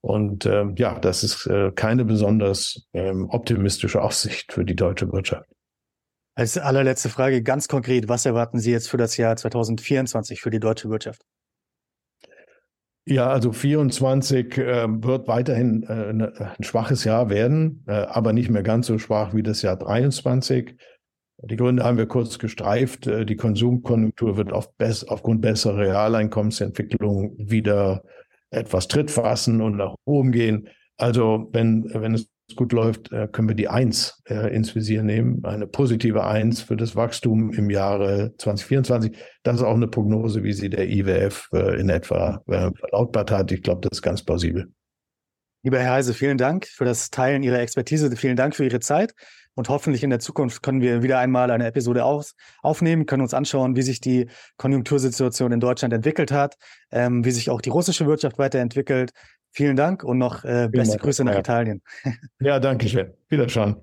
Und 0.00 0.46
ähm, 0.46 0.74
ja, 0.76 0.98
das 0.98 1.22
ist 1.22 1.46
äh, 1.46 1.70
keine 1.70 2.04
besonders 2.04 2.88
ähm, 2.92 3.28
optimistische 3.30 4.02
Aussicht 4.02 4.52
für 4.52 4.64
die 4.64 4.74
deutsche 4.74 5.12
Wirtschaft. 5.12 5.48
Als 6.34 6.58
allerletzte 6.58 7.08
Frage 7.08 7.40
ganz 7.44 7.68
konkret, 7.68 8.08
was 8.08 8.26
erwarten 8.26 8.58
Sie 8.58 8.72
jetzt 8.72 8.90
für 8.90 8.96
das 8.96 9.16
Jahr 9.16 9.36
2024 9.36 10.40
für 10.40 10.50
die 10.50 10.58
deutsche 10.58 10.90
Wirtschaft? 10.90 11.22
Ja, 13.10 13.30
also 13.30 13.52
24 13.52 14.58
äh, 14.58 14.86
wird 15.02 15.28
weiterhin 15.28 15.82
äh, 15.84 16.12
ne, 16.12 16.32
ein 16.36 16.62
schwaches 16.62 17.04
Jahr 17.04 17.30
werden, 17.30 17.82
äh, 17.86 17.92
aber 17.92 18.34
nicht 18.34 18.50
mehr 18.50 18.62
ganz 18.62 18.86
so 18.86 18.98
schwach 18.98 19.32
wie 19.32 19.42
das 19.42 19.62
Jahr 19.62 19.76
23. 19.76 20.76
Die 21.44 21.56
Gründe 21.56 21.84
haben 21.84 21.96
wir 21.96 22.04
kurz 22.04 22.38
gestreift. 22.38 23.06
Äh, 23.06 23.24
die 23.24 23.36
Konsumkonjunktur 23.36 24.36
wird 24.36 24.52
auf 24.52 24.74
bess 24.76 25.04
aufgrund 25.04 25.40
besserer 25.40 25.78
Realeinkommensentwicklung 25.78 27.34
wieder 27.38 28.02
etwas 28.50 28.88
Tritt 28.88 29.10
fassen 29.10 29.62
und 29.62 29.78
nach 29.78 29.94
oben 30.04 30.30
gehen. 30.30 30.68
Also 30.98 31.48
wenn, 31.52 31.90
wenn 31.94 32.12
es 32.12 32.28
gut 32.56 32.72
läuft, 32.72 33.12
äh, 33.12 33.28
können 33.28 33.48
wir 33.48 33.54
die 33.54 33.68
Eins 33.68 34.22
äh, 34.28 34.54
ins 34.54 34.74
Visier 34.74 35.02
nehmen, 35.02 35.44
eine 35.44 35.66
positive 35.66 36.24
Eins 36.24 36.62
für 36.62 36.76
das 36.76 36.96
Wachstum 36.96 37.52
im 37.52 37.70
Jahre 37.70 38.34
2024. 38.38 39.16
Das 39.42 39.56
ist 39.56 39.62
auch 39.62 39.74
eine 39.74 39.88
Prognose, 39.88 40.42
wie 40.42 40.52
sie 40.52 40.70
der 40.70 40.88
IWF 40.88 41.48
äh, 41.52 41.80
in 41.80 41.88
etwa 41.88 42.42
verlautbart 42.46 43.30
hat. 43.30 43.52
Ich 43.52 43.62
glaube, 43.62 43.82
das 43.82 43.98
ist 43.98 44.02
ganz 44.02 44.22
plausibel. 44.22 44.72
Lieber 45.62 45.80
Herr 45.80 45.94
Heise, 45.94 46.14
vielen 46.14 46.38
Dank 46.38 46.66
für 46.66 46.84
das 46.84 47.10
Teilen 47.10 47.42
Ihrer 47.42 47.58
Expertise. 47.58 48.14
Vielen 48.16 48.36
Dank 48.36 48.54
für 48.54 48.64
Ihre 48.64 48.80
Zeit. 48.80 49.14
Und 49.58 49.68
hoffentlich 49.68 50.04
in 50.04 50.10
der 50.10 50.20
Zukunft 50.20 50.62
können 50.62 50.80
wir 50.80 51.02
wieder 51.02 51.18
einmal 51.18 51.50
eine 51.50 51.66
Episode 51.66 52.04
aufnehmen, 52.62 53.06
können 53.06 53.22
uns 53.22 53.34
anschauen, 53.34 53.74
wie 53.74 53.82
sich 53.82 54.00
die 54.00 54.28
Konjunktursituation 54.56 55.50
in 55.50 55.58
Deutschland 55.58 55.92
entwickelt 55.92 56.30
hat, 56.30 56.54
ähm, 56.92 57.24
wie 57.24 57.32
sich 57.32 57.50
auch 57.50 57.60
die 57.60 57.70
russische 57.70 58.06
Wirtschaft 58.06 58.38
weiterentwickelt, 58.38 59.10
Vielen 59.50 59.76
Dank 59.76 60.04
und 60.04 60.18
noch 60.18 60.44
äh, 60.44 60.68
beste 60.70 60.92
Dank. 60.92 61.02
Grüße 61.02 61.24
nach 61.24 61.34
ja. 61.34 61.40
Italien. 61.40 61.82
Ja, 62.40 62.60
danke 62.60 62.88
schön. 62.88 63.12
Wiederschauen. 63.28 63.76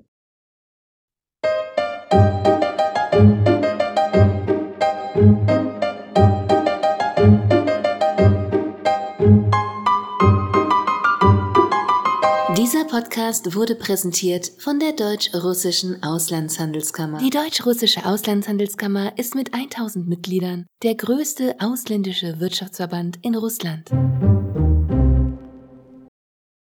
Dieser 12.57 12.85
Podcast 12.85 13.55
wurde 13.55 13.75
präsentiert 13.75 14.51
von 14.57 14.79
der 14.79 14.93
Deutsch-Russischen 14.93 16.01
Auslandshandelskammer. 16.03 17.19
Die 17.19 17.29
Deutsch-Russische 17.29 18.05
Auslandshandelskammer 18.05 19.17
ist 19.17 19.35
mit 19.35 19.53
1000 19.53 20.07
Mitgliedern 20.07 20.65
der 20.81 20.95
größte 20.95 21.55
ausländische 21.59 22.39
Wirtschaftsverband 22.39 23.19
in 23.21 23.35
Russland. 23.35 23.91